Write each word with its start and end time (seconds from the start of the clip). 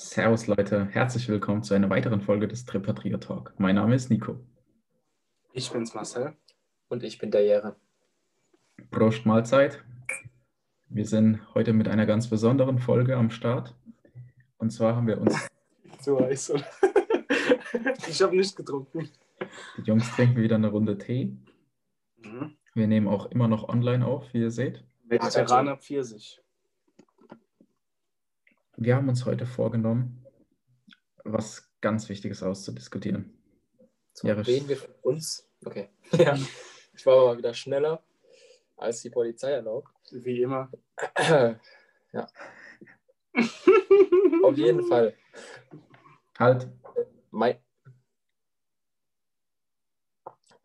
Servus 0.00 0.46
Leute, 0.46 0.86
herzlich 0.86 1.28
willkommen 1.28 1.64
zu 1.64 1.74
einer 1.74 1.90
weiteren 1.90 2.20
Folge 2.20 2.46
des 2.46 2.64
Tripatria 2.64 3.18
Talk. 3.18 3.52
Mein 3.58 3.74
Name 3.74 3.96
ist 3.96 4.10
Nico. 4.10 4.38
Ich 5.52 5.72
bin's 5.72 5.92
Marcel. 5.92 6.36
Und 6.86 7.02
ich 7.02 7.18
bin 7.18 7.32
der 7.32 7.44
Jere. 7.44 7.74
Prost 8.92 9.26
Mahlzeit. 9.26 9.82
Wir 10.88 11.04
sind 11.04 11.40
heute 11.52 11.72
mit 11.72 11.88
einer 11.88 12.06
ganz 12.06 12.30
besonderen 12.30 12.78
Folge 12.78 13.16
am 13.16 13.28
Start. 13.30 13.74
Und 14.58 14.70
zwar 14.70 14.94
haben 14.94 15.08
wir 15.08 15.20
uns, 15.20 15.48
So 16.00 16.20
heiß, 16.20 16.52
oder? 16.52 16.64
ich 18.08 18.22
habe 18.22 18.36
nicht 18.36 18.54
getrunken. 18.54 19.10
die 19.78 19.82
Jungs 19.82 20.08
trinken 20.14 20.36
wieder 20.36 20.54
eine 20.54 20.68
Runde 20.68 20.96
Tee. 20.96 21.36
Mhm. 22.18 22.56
Wir 22.72 22.86
nehmen 22.86 23.08
auch 23.08 23.32
immer 23.32 23.48
noch 23.48 23.68
online 23.68 24.06
auf, 24.06 24.32
wie 24.32 24.42
ihr 24.42 24.52
seht. 24.52 24.84
Mediterraner 25.08 25.76
Pfirsich. 25.76 26.40
Wir 28.80 28.94
haben 28.94 29.08
uns 29.08 29.26
heute 29.26 29.44
vorgenommen, 29.44 30.24
was 31.24 31.68
ganz 31.80 32.08
Wichtiges 32.08 32.44
auszudiskutieren. 32.44 33.36
Zum 34.12 34.28
Jere, 34.28 34.46
Reden 34.46 34.68
wir 34.68 34.76
von 34.76 34.94
uns. 35.02 35.50
Okay. 35.64 35.88
Ja. 36.16 36.38
Ich 36.94 37.04
war 37.04 37.14
aber 37.14 37.26
mal 37.26 37.38
wieder 37.38 37.54
schneller, 37.54 38.04
als 38.76 39.02
die 39.02 39.10
Polizei 39.10 39.50
erlaubt. 39.50 39.88
Wie 40.12 40.42
immer. 40.42 40.70
Ja. 42.12 42.26
Auf 44.42 44.56
jeden 44.56 44.82
Fall. 44.86 45.12
halt, 46.38 46.68
Mein 47.30 47.58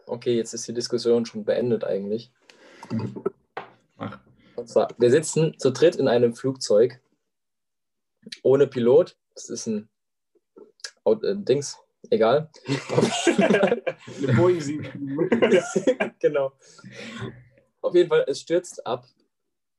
okay, 0.06 0.38
jetzt 0.38 0.54
ist 0.54 0.66
die 0.68 0.74
Diskussion 0.74 1.26
schon 1.26 1.44
beendet 1.44 1.84
eigentlich. 1.84 2.32
mach. 3.98 4.20
Und 4.56 4.70
zwar, 4.70 4.88
wir 4.98 5.12
sitzen 5.12 5.60
zu 5.60 5.72
dritt 5.72 5.98
in 5.98 6.08
einem 6.08 6.34
Flugzeug 6.34 7.02
ohne 8.44 8.68
Pilot. 8.68 9.18
Das 9.36 9.50
ist 9.50 9.68
ein 9.68 9.90
Aut- 11.04 11.24
äh, 11.24 11.36
Dings, 11.36 11.78
egal. 12.10 12.50
Eine 13.26 14.34
Boeing 14.36 14.62
7. 14.62 15.30
genau. 16.20 16.54
Auf 17.82 17.94
jeden 17.96 18.10
Fall, 18.10 18.26
es 18.28 18.40
stürzt 18.42 18.86
ab 18.88 19.06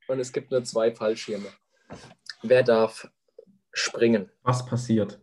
und 0.07 0.19
es 0.19 0.31
gibt 0.31 0.51
nur 0.51 0.63
zwei 0.63 0.93
Fallschirme. 0.93 1.47
Wer 2.43 2.63
darf 2.63 3.09
springen? 3.71 4.31
Was 4.43 4.65
passiert? 4.65 5.19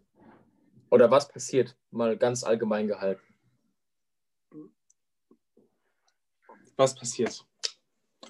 Oder 0.91 1.11
was 1.11 1.29
passiert? 1.29 1.77
Mal 1.91 2.17
ganz 2.17 2.43
allgemein 2.45 2.87
gehalten. 2.89 3.23
Was 6.77 6.95
passiert? 6.95 7.47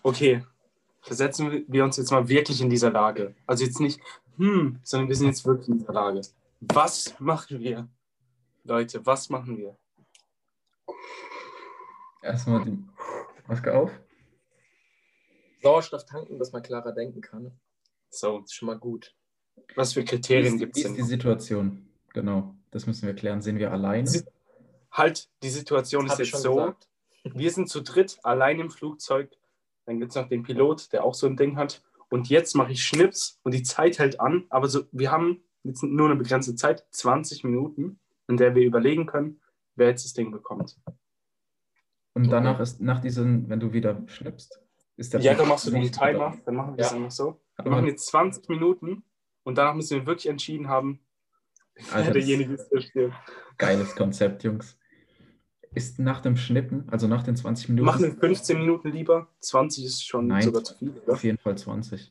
Okay, 0.03 0.45
versetzen 1.01 1.65
wir 1.69 1.85
uns 1.85 1.97
jetzt 1.97 2.11
mal 2.11 2.29
wirklich 2.29 2.61
in 2.61 2.71
dieser 2.71 2.91
Lage. 2.91 3.35
Also 3.47 3.65
jetzt 3.65 3.81
nicht, 3.81 4.01
hm, 4.37 4.79
sondern 4.83 5.09
wir 5.09 5.17
sind 5.17 5.29
jetzt 5.29 5.45
wirklich 5.45 5.69
in 5.69 5.79
dieser 5.79 5.93
Lage. 5.93 6.21
Was 6.61 7.19
machen 7.21 7.61
wir? 7.61 7.89
Leute, 8.65 9.05
was 9.05 9.29
machen 9.29 9.57
wir? 9.57 9.77
Erstmal 12.23 12.65
die 12.65 12.79
Maske 13.49 13.75
auf. 13.75 13.91
Sauerstoff 15.63 16.05
tanken, 16.07 16.39
dass 16.39 16.53
man 16.53 16.63
klarer 16.63 16.93
denken 16.93 17.21
kann. 17.21 17.53
So, 18.11 18.39
Das 18.41 18.51
ist 18.51 18.55
schon 18.55 18.67
mal 18.67 18.79
gut. 18.79 19.15
was 19.75 19.93
für 19.93 20.05
Kriterien 20.05 20.59
gibt 20.59 20.77
wie 20.77 20.81
es 20.81 20.87
ist 20.87 20.93
die 20.93 20.99
denn? 20.99 21.07
Situation? 21.09 21.89
Genau, 22.13 22.55
das 22.71 22.87
müssen 22.87 23.07
wir 23.07 23.15
klären. 23.15 23.43
Sind 23.43 23.59
wir 23.59 23.73
alleine? 23.73 24.07
Sie- 24.07 24.25
Halt, 24.91 25.31
die 25.43 25.49
Situation 25.49 26.07
Das 26.07 26.21
ist 26.21 26.33
jetzt 26.33 26.43
so. 26.43 26.55
gesagt. 26.57 26.89
Wir 27.25 27.51
sind 27.51 27.69
zu 27.71 27.81
dritt 27.81 28.19
allein 28.25 28.61
im 28.61 28.71
Flugzeug. 28.71 29.31
Dann 29.87 29.99
gibt 29.99 30.11
es 30.11 30.17
noch 30.17 30.29
den 30.29 30.43
Pilot, 30.43 30.93
der 30.93 31.05
auch 31.05 31.15
so 31.15 31.27
ein 31.27 31.37
Ding 31.37 31.57
hat. 31.57 31.83
Und 32.13 32.29
jetzt 32.29 32.55
mache 32.55 32.73
ich 32.73 32.85
Schnips 32.85 33.41
und 33.43 33.55
die 33.55 33.63
Zeit 33.63 33.99
hält 33.99 34.21
an. 34.21 34.45
Aber 34.51 34.69
so, 34.69 34.83
wir 34.93 35.11
haben 35.11 35.43
jetzt 35.65 35.83
nur 35.83 36.11
eine 36.11 36.17
begrenzte 36.17 36.55
Zeit, 36.55 36.87
20 36.91 37.43
Minuten, 37.43 37.99
in 38.29 38.37
der 38.37 38.55
wir 38.55 38.67
überlegen 38.67 39.07
können, 39.07 39.41
wer 39.77 39.89
jetzt 39.89 40.05
das 40.05 40.13
Ding 40.13 40.31
bekommt. 40.31 40.77
Und 42.13 42.29
danach 42.31 42.61
ist, 42.61 42.83
nach 42.83 43.01
diesen, 43.01 43.49
wenn 43.49 43.61
du 43.61 43.73
wieder 43.73 44.03
schnippst, 44.09 44.61
ist 44.99 45.15
der 45.15 45.21
Ja, 45.23 45.33
dann 45.33 45.49
machst 45.49 45.67
du 45.67 45.71
den 45.71 45.91
Timer, 45.91 46.37
dann 46.45 46.55
machen 46.57 46.77
wir 46.77 46.85
es 46.85 46.91
Ja. 46.91 46.97
einfach 46.99 47.11
so. 47.11 47.41
Wir 47.63 47.71
machen 47.71 47.87
jetzt 47.87 48.05
20 48.09 48.47
Minuten 48.51 49.05
und 49.45 49.57
danach 49.57 49.75
müssen 49.75 49.99
wir 50.01 50.07
wirklich 50.07 50.29
entschieden 50.29 50.69
haben, 50.69 51.01
wer 51.93 52.05
das- 52.05 52.13
derjenige 52.13 52.53
ist, 52.53 52.69
der 52.69 52.81
stirbt. 52.83 53.15
Geiles 53.57 53.97
Konzept, 53.97 54.45
Jungs. 54.45 54.77
Ist 55.75 55.99
nach 55.99 56.21
dem 56.21 56.37
Schnippen, 56.37 56.87
also 56.91 57.09
nach 57.09 57.23
den 57.23 57.35
20 57.35 57.71
Minuten, 57.71 57.87
Machen 57.87 58.03
wir 58.05 58.13
15 58.15 58.59
Minuten 58.59 58.91
lieber. 58.91 59.29
20 59.41 59.85
ist 59.85 60.07
schon 60.07 60.27
Nein. 60.27 60.43
sogar 60.43 60.63
zu 60.65 60.75
viel. 60.77 60.91
Oder? 60.91 61.13
auf 61.15 61.25
jeden 61.25 61.39
Fall 61.39 61.57
20. 61.57 62.11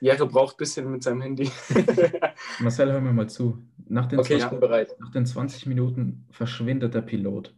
Jere 0.00 0.26
braucht 0.26 0.56
ein 0.56 0.58
bisschen 0.58 0.90
mit 0.90 1.02
seinem 1.02 1.22
Handy. 1.22 1.50
Marcel, 2.60 2.92
hör 2.92 3.00
mir 3.00 3.12
mal 3.12 3.28
zu. 3.30 3.64
Nach 3.88 4.06
den, 4.06 4.18
Okay, 4.18 4.34
ich 4.34 4.40
20, 4.40 4.50
bin 4.50 4.60
bereit. 4.60 4.96
nach 5.00 5.10
den 5.12 5.24
20 5.24 5.66
Minuten 5.66 6.26
verschwindet 6.30 6.94
der 6.94 7.02
Pilot. 7.02 7.54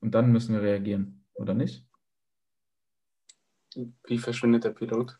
Und 0.00 0.14
dann 0.14 0.30
müssen 0.30 0.54
wir 0.54 0.62
reagieren, 0.62 1.24
oder 1.34 1.54
nicht? 1.54 1.84
Wie 4.06 4.18
verschwindet 4.18 4.64
der 4.64 4.70
Pilot? 4.70 5.18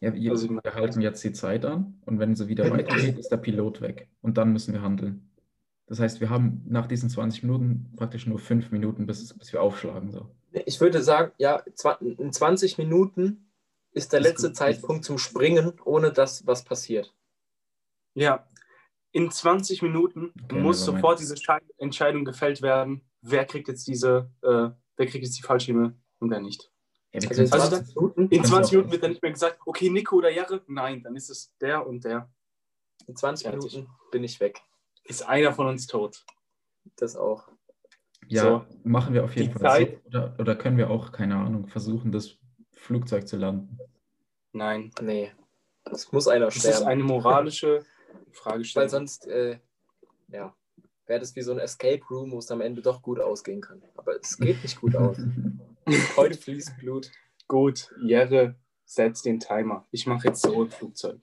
Ja, 0.00 0.14
wir, 0.14 0.30
Also- 0.30 0.48
wir 0.48 0.74
halten 0.74 1.00
jetzt 1.00 1.22
die 1.24 1.32
Zeit 1.32 1.64
an 1.64 2.00
und 2.06 2.18
wenn 2.18 2.34
sie 2.34 2.48
wieder 2.48 2.70
weitergeht, 2.70 3.18
ist 3.18 3.28
der 3.30 3.36
Pilot 3.38 3.80
weg. 3.80 4.08
Und 4.22 4.38
dann 4.38 4.52
müssen 4.52 4.72
wir 4.72 4.82
handeln. 4.82 5.30
Das 5.86 6.00
heißt, 6.00 6.20
wir 6.20 6.30
haben 6.30 6.62
nach 6.66 6.86
diesen 6.86 7.08
20 7.08 7.44
Minuten 7.44 7.92
praktisch 7.96 8.26
nur 8.26 8.38
fünf 8.38 8.70
Minuten, 8.72 9.06
bis, 9.06 9.32
bis 9.34 9.52
wir 9.52 9.62
aufschlagen. 9.62 10.10
So. 10.10 10.28
Ich 10.64 10.80
würde 10.80 11.02
sagen, 11.02 11.32
ja, 11.38 11.62
in 12.00 12.32
20 12.32 12.78
Minuten 12.78 13.50
ist 13.92 14.12
der 14.12 14.20
Ist 14.20 14.26
letzte 14.26 14.48
gut. 14.48 14.56
Zeitpunkt 14.56 15.04
zum 15.04 15.18
Springen, 15.18 15.72
ohne 15.84 16.12
dass 16.12 16.46
was 16.46 16.64
passiert. 16.64 17.14
Ja, 18.14 18.46
in 19.12 19.30
20 19.30 19.82
Minuten 19.82 20.32
Okay, 20.44 20.60
muss 20.60 20.84
sofort 20.84 21.20
diese 21.20 21.36
Schei- 21.36 21.60
Entscheidung 21.78 22.24
gefällt 22.24 22.62
werden, 22.62 23.02
wer 23.22 23.44
kriegt 23.44 23.68
jetzt 23.68 23.86
diese, 23.86 24.30
äh, 24.42 24.70
wer 24.96 25.06
kriegt 25.06 25.24
jetzt 25.24 25.38
die 25.38 25.42
Fallschirme 25.42 25.94
und 26.18 26.30
wer 26.30 26.40
nicht. 26.40 26.70
Ja, 27.12 27.20
Also 27.20 27.42
in 27.42 27.48
können- 27.50 27.52
Also 27.52 27.68
20 27.76 27.94
Minuten, 27.96 28.20
In 28.22 28.28
Kannst 28.30 28.50
20 28.50 28.50
du 28.50 28.66
auch- 28.66 28.72
Minuten 28.72 28.92
wird 28.92 29.02
dann 29.04 29.10
nicht 29.12 29.22
mehr 29.22 29.32
gesagt, 29.32 29.60
okay, 29.64 29.88
Nico 29.90 30.16
oder 30.16 30.30
Jare. 30.30 30.62
Nein, 30.66 31.02
dann 31.02 31.14
ist 31.16 31.30
es 31.30 31.54
der 31.60 31.86
und 31.86 32.04
der. 32.04 32.28
in 33.06 33.14
20 33.14 33.46
Fertig. 33.48 33.72
Minuten 33.74 33.92
bin 34.10 34.24
ich 34.24 34.40
weg. 34.40 34.60
Ist 35.08 35.22
einer 35.26 35.52
von 35.52 35.66
uns 35.68 35.86
tot. 35.86 36.24
Das 36.96 37.16
auch. 37.16 37.48
ja, 38.28 38.42
so. 38.42 38.66
machen 38.84 39.14
wir 39.14 39.24
auf 39.24 39.34
jeden 39.36 39.52
Die 39.52 39.58
Fall. 39.58 39.70
Zeit- 39.86 40.00
So. 40.04 40.08
Oder, 40.08 40.36
oder 40.38 40.56
können 40.56 40.78
wir 40.78 40.90
auch, 40.90 41.12
keine 41.12 41.36
Ahnung, 41.36 41.66
versuchen, 41.68 42.12
das 42.12 42.38
Flugzeug 42.72 43.26
zu 43.28 43.36
landen? 43.36 43.78
Nein. 44.52 44.90
Nee. 45.00 45.32
Es 45.84 46.10
muss 46.12 46.26
einer 46.28 46.46
Das 46.46 46.56
ist 46.56 46.62
sterben. 46.62 46.86
eine 46.86 47.02
moralische 47.04 47.84
Weil 48.10 48.32
Fragestellung. 48.32 48.88
sonst, 48.88 49.26
äh, 49.28 49.58
ja, 50.28 50.54
wäre 51.06 51.20
das 51.20 51.34
wie 51.36 51.42
so 51.42 51.52
ein 51.52 51.58
Escape 51.58 52.02
Room, 52.10 52.32
wo 52.32 52.38
es 52.38 52.50
am 52.50 52.60
Ende 52.60 52.82
doch 52.82 53.00
gut 53.02 53.20
ausgehen 53.20 53.60
kann. 53.60 53.82
Aber 53.96 54.16
es 54.20 54.36
geht 54.38 54.62
nicht 54.62 54.80
gut 54.80 54.96
aus. 54.96 55.18
Heute 56.16 56.36
fließt 56.38 56.76
Blut. 56.78 57.10
Gut, 57.48 57.92
Jere, 58.02 58.56
setz 58.84 59.22
den 59.22 59.38
Timer. 59.38 59.86
Ich 59.92 60.06
mache 60.06 60.28
jetzt 60.28 60.42
so 60.42 60.64
im 60.64 60.70
Flugzeug. 60.70 61.20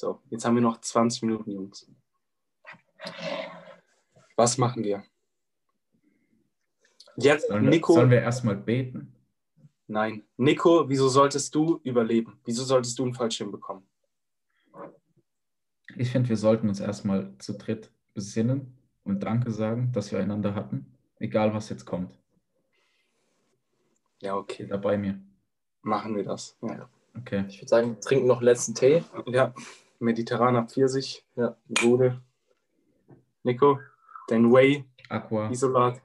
So, 0.00 0.22
jetzt 0.30 0.46
haben 0.46 0.54
wir 0.54 0.62
noch 0.62 0.80
20 0.80 1.24
Minuten, 1.24 1.50
Jungs. 1.50 1.86
Was 4.34 4.56
machen 4.56 4.82
wir? 4.82 5.04
Jetzt, 7.16 7.48
Sollen 7.48 7.64
wir, 7.64 7.70
Nico, 7.70 7.92
sollen 7.92 8.08
wir 8.10 8.22
erstmal 8.22 8.56
beten? 8.56 9.14
nein. 9.88 10.24
Nico, 10.38 10.88
wieso 10.88 11.10
solltest 11.10 11.54
du 11.54 11.80
überleben? 11.82 12.40
Wieso 12.46 12.64
solltest 12.64 12.98
du 12.98 13.02
einen 13.02 13.12
Fallschirm 13.12 13.52
bekommen? 13.52 13.86
Ich 15.96 16.10
finde, 16.10 16.30
wir 16.30 16.38
sollten 16.38 16.70
uns 16.70 16.80
erstmal 16.80 17.36
zu 17.36 17.58
dritt 17.58 17.92
besinnen 18.14 18.78
und 19.04 19.22
Danke 19.22 19.50
sagen, 19.50 19.92
dass 19.92 20.10
wir 20.12 20.18
einander 20.18 20.54
hatten, 20.54 20.96
egal 21.18 21.52
was 21.52 21.68
jetzt 21.68 21.84
kommt. 21.84 22.18
Ja, 24.22 24.34
okay, 24.34 24.66
da 24.66 24.78
bei 24.78 24.96
mir. 24.96 25.20
machen 25.82 26.16
wir 26.16 26.24
das. 26.24 26.56
Ja, 26.62 26.88
Okay. 27.18 27.44
Ich 27.48 27.58
würde 27.60 27.68
sagen, 27.68 27.88
wir 27.96 28.00
trinken 28.00 28.26
noch 28.26 28.40
letzten 28.40 28.74
Tee. 28.74 29.04
ja. 29.26 29.52
Mediterraner 30.00 30.66
Pfirsich, 30.66 31.24
Ja. 31.36 31.56
Gute. 31.80 32.20
Nico, 33.42 33.78
dein 34.28 34.52
Whey, 34.52 34.84
Aqua. 35.08 35.50
Isolat. 35.50 36.00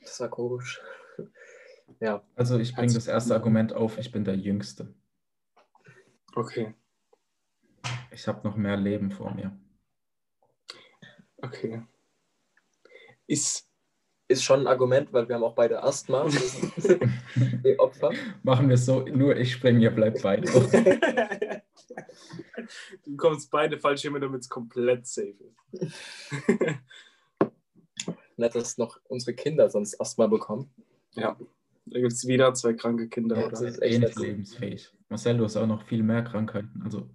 Das 0.00 0.20
war 0.20 0.28
komisch. 0.28 0.80
Ja, 2.00 2.22
Also 2.36 2.58
ich 2.58 2.74
bringe 2.74 2.92
das 2.92 3.08
erste 3.08 3.34
Argument 3.34 3.72
auf, 3.72 3.98
ich 3.98 4.12
bin 4.12 4.24
der 4.24 4.36
Jüngste. 4.36 4.94
Okay, 6.34 6.74
Ich 8.12 8.28
habe 8.28 8.46
noch 8.46 8.56
mehr 8.56 8.76
Leben 8.76 9.10
vor 9.10 9.34
mir. 9.34 9.58
okay. 11.38 11.82
Ist, 13.26 13.67
ist 14.28 14.44
schon 14.44 14.60
ein 14.60 14.66
Argument, 14.66 15.12
weil 15.12 15.26
wir 15.28 15.34
haben 15.34 15.42
auch 15.42 15.54
beide 15.54 15.82
Asthma. 15.82 16.24
Wir 16.30 16.40
sind 16.40 17.64
die 17.64 17.78
Opfer. 17.78 18.12
Machen 18.42 18.68
wir 18.68 18.74
es 18.74 18.84
so, 18.84 19.00
nur 19.00 19.36
ich 19.36 19.52
springe, 19.52 19.80
ihr 19.80 19.90
bleibt 19.90 20.22
beide. 20.22 20.42
du 23.04 23.16
kommst 23.16 23.50
beide 23.50 23.78
Fallschirme, 23.78 24.20
damit 24.20 24.42
es 24.42 24.48
komplett 24.48 25.06
safe 25.06 25.34
ist. 25.72 25.92
Nicht, 28.36 28.54
dass 28.54 28.78
noch 28.78 29.00
unsere 29.08 29.34
Kinder 29.34 29.68
sonst 29.70 30.00
Asthma 30.00 30.26
bekommen. 30.28 30.70
Ja. 31.14 31.36
Da 31.86 31.98
gibt 31.98 32.12
es 32.12 32.26
wieder 32.26 32.54
zwei 32.54 32.74
kranke 32.74 33.08
Kinder. 33.08 33.36
Ja, 33.36 33.42
oder? 33.46 33.50
das 33.50 33.62
ist 33.62 33.82
echt 33.82 34.00
nicht 34.00 34.08
nicht- 34.16 34.18
lebensfähig. 34.18 34.90
Marcel, 35.08 35.38
du 35.38 35.44
hast 35.44 35.56
auch 35.56 35.66
noch 35.66 35.82
viel 35.86 36.02
mehr 36.02 36.22
Krankheiten. 36.22 36.82
Also 36.84 37.08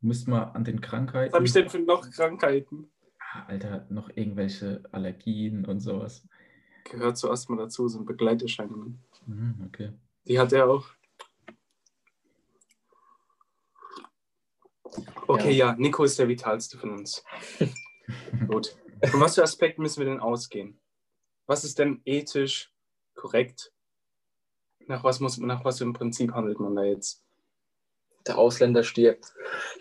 müsst 0.00 0.28
mal 0.28 0.42
an 0.42 0.64
den 0.64 0.80
Krankheiten. 0.80 1.32
Was 1.32 1.36
habe 1.36 1.46
ich 1.46 1.52
denn 1.52 1.70
für 1.70 1.78
noch 1.78 2.08
Krankheiten? 2.10 2.90
Ah, 3.32 3.46
Alter, 3.46 3.86
noch 3.88 4.10
irgendwelche 4.14 4.82
Allergien 4.92 5.64
und 5.64 5.80
sowas. 5.80 6.28
Gehört 6.84 7.18
zu 7.18 7.30
Asthma 7.30 7.56
dazu, 7.56 7.88
sind 7.88 8.06
Begleiterscheinungen. 8.06 9.02
Mhm, 9.26 9.64
okay. 9.66 9.92
Die 10.26 10.38
hat 10.38 10.52
er 10.52 10.68
auch. 10.68 10.86
Okay, 15.26 15.52
ja. 15.52 15.74
Nico 15.76 16.04
ist 16.04 16.18
der 16.18 16.28
vitalste 16.28 16.78
von 16.78 16.90
uns. 16.90 17.24
Gut. 18.48 18.76
Von 19.04 19.20
was 19.20 19.36
für 19.36 19.42
Aspekten 19.42 19.82
müssen 19.82 20.00
wir 20.00 20.06
denn 20.06 20.20
ausgehen? 20.20 20.78
Was 21.46 21.64
ist 21.64 21.78
denn 21.78 22.00
ethisch 22.04 22.72
korrekt? 23.14 23.72
Nach 24.86 25.04
was, 25.04 25.20
muss, 25.20 25.38
nach 25.38 25.64
was 25.64 25.78
für 25.78 25.84
einem 25.84 25.92
Prinzip 25.92 26.32
handelt 26.32 26.58
man 26.58 26.74
da 26.74 26.82
jetzt? 26.82 27.24
Der 28.26 28.36
Ausländer 28.36 28.82
stirbt. 28.82 29.32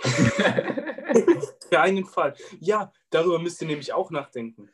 Für 1.69 1.81
einen 1.81 2.05
Fall. 2.05 2.35
Ja, 2.59 2.91
darüber 3.09 3.39
müsst 3.39 3.61
ihr 3.61 3.67
nämlich 3.67 3.93
auch 3.93 4.11
nachdenken. 4.11 4.69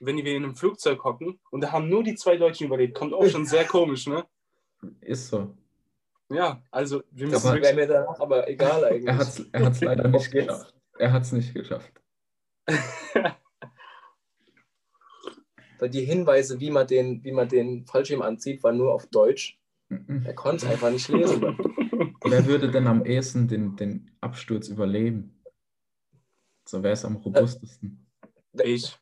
Wenn 0.00 0.16
wir 0.16 0.34
in 0.34 0.44
einem 0.44 0.56
Flugzeug 0.56 1.04
hocken 1.04 1.38
und 1.50 1.60
da 1.60 1.72
haben 1.72 1.88
nur 1.88 2.02
die 2.02 2.14
zwei 2.14 2.36
Deutschen 2.38 2.66
überlebt, 2.66 2.94
kommt 2.96 3.12
auch 3.12 3.26
schon 3.26 3.44
sehr 3.46 3.64
komisch, 3.66 4.06
ne? 4.06 4.24
Ist 5.02 5.28
so. 5.28 5.54
Ja, 6.30 6.62
also 6.70 7.02
wir 7.10 7.26
Aber- 7.26 7.34
müssen 7.34 7.44
wäre 7.44 7.54
wirklich, 7.56 7.74
mir 7.76 7.86
danach 7.86 8.18
aber 8.20 8.48
egal 8.48 8.84
eigentlich. 8.84 9.06
Er 9.06 9.18
hat 9.18 9.28
es 9.28 9.40
er 9.52 9.64
hat's 9.66 9.80
leider 9.80 10.08
nicht 10.08 10.30
geschafft. 10.30 10.74
Er 10.98 11.12
hat 11.12 11.22
es 11.22 11.32
nicht 11.32 11.52
geschafft. 11.54 11.92
Weil 15.78 15.88
die 15.90 16.04
Hinweise, 16.04 16.60
wie 16.60 16.70
man 16.70 16.86
den, 16.86 17.24
wie 17.24 17.32
man 17.32 17.48
den 17.48 17.86
Fallschirm 17.86 18.22
anzieht, 18.22 18.62
waren 18.62 18.76
nur 18.76 18.92
auf 18.92 19.06
Deutsch. 19.06 19.58
Mhm. 19.88 20.22
Er 20.26 20.34
konnte 20.34 20.66
es 20.66 20.70
einfach 20.72 20.90
nicht 20.90 21.08
lesen. 21.08 21.42
Wer 22.24 22.46
würde 22.46 22.70
denn 22.70 22.86
am 22.86 23.04
ehesten 23.04 23.48
den, 23.48 23.76
den 23.76 24.10
Absturz 24.20 24.68
überleben? 24.68 25.42
So 26.66 26.82
wäre 26.82 26.92
es 26.92 27.04
am 27.04 27.16
robustesten. 27.16 28.06
ich. 28.62 28.96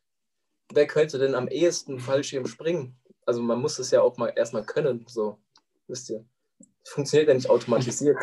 Wer 0.72 0.86
könnte 0.86 1.18
denn 1.18 1.34
am 1.34 1.48
ehesten 1.48 1.98
Fallschirm 1.98 2.46
springen? 2.46 2.96
Also 3.24 3.42
man 3.42 3.60
muss 3.60 3.78
es 3.78 3.90
ja 3.90 4.02
auch 4.02 4.16
mal 4.16 4.32
erstmal 4.34 4.64
können, 4.64 5.04
so, 5.08 5.38
wisst 5.86 6.10
ihr. 6.10 6.24
Das 6.84 6.94
funktioniert 6.94 7.28
ja 7.28 7.34
nicht 7.34 7.50
automatisiert. 7.50 8.16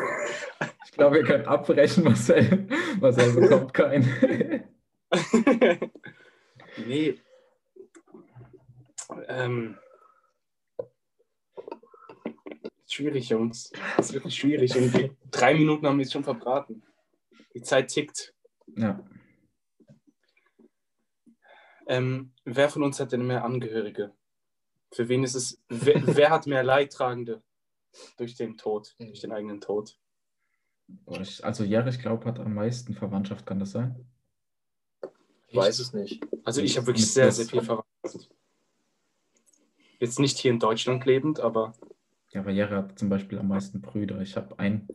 Ich 0.85 0.91
glaube, 0.91 1.17
wir 1.17 1.23
können 1.23 1.45
abbrechen, 1.45 2.03
Marcel. 2.03 2.67
Marcel 2.99 3.33
bekommt 3.33 3.73
keinen. 3.73 4.63
nee. 6.87 7.19
Ähm, 9.27 9.77
schwierig, 12.87 13.29
Jungs. 13.29 13.71
Das 13.97 14.07
ist 14.07 14.13
wirklich 14.13 14.35
schwierig. 14.35 14.75
Und 14.75 15.15
drei 15.31 15.53
Minuten 15.53 15.85
haben 15.85 15.97
wir 15.97 16.03
jetzt 16.03 16.13
schon 16.13 16.23
verbraten. 16.23 16.81
Die 17.53 17.61
Zeit 17.61 17.89
tickt. 17.89 18.33
ja, 18.75 19.03
Ähm, 21.87 22.31
wer 22.43 22.69
von 22.69 22.83
uns 22.83 22.99
hat 22.99 23.11
denn 23.11 23.27
mehr 23.27 23.43
Angehörige? 23.43 24.13
Für 24.91 25.09
wen 25.09 25.23
ist 25.23 25.35
es, 25.35 25.61
wer, 25.69 25.95
wer 26.17 26.29
hat 26.29 26.47
mehr 26.47 26.63
Leidtragende 26.63 27.41
durch 28.17 28.35
den 28.35 28.57
Tod, 28.57 28.95
durch 28.97 29.21
den 29.21 29.31
eigenen 29.31 29.61
Tod? 29.61 29.97
Ich, 31.07 31.43
also 31.43 31.63
Jere, 31.63 31.89
ich 31.89 31.99
glaube, 31.99 32.25
hat 32.25 32.39
am 32.39 32.53
meisten 32.53 32.93
Verwandtschaft, 32.93 33.45
kann 33.45 33.59
das 33.59 33.71
sein? 33.71 34.05
Ich 35.47 35.55
weiß 35.55 35.79
es 35.79 35.93
nicht. 35.93 36.23
Also 36.43 36.61
ich 36.61 36.77
habe 36.77 36.87
wirklich 36.87 37.11
sehr, 37.11 37.31
sehr 37.31 37.45
viel 37.45 37.61
Verwandtschaft. 37.61 38.29
Jetzt 39.99 40.19
nicht 40.19 40.37
hier 40.37 40.51
in 40.51 40.59
Deutschland 40.59 41.05
lebend, 41.05 41.39
aber. 41.39 41.73
Ja, 42.31 42.41
aber 42.41 42.51
Jere 42.51 42.75
hat 42.75 42.99
zum 42.99 43.09
Beispiel 43.09 43.39
am 43.39 43.47
meisten 43.47 43.81
Brüder. 43.81 44.19
Ich 44.21 44.35
habe 44.35 44.59
ein, 44.59 44.87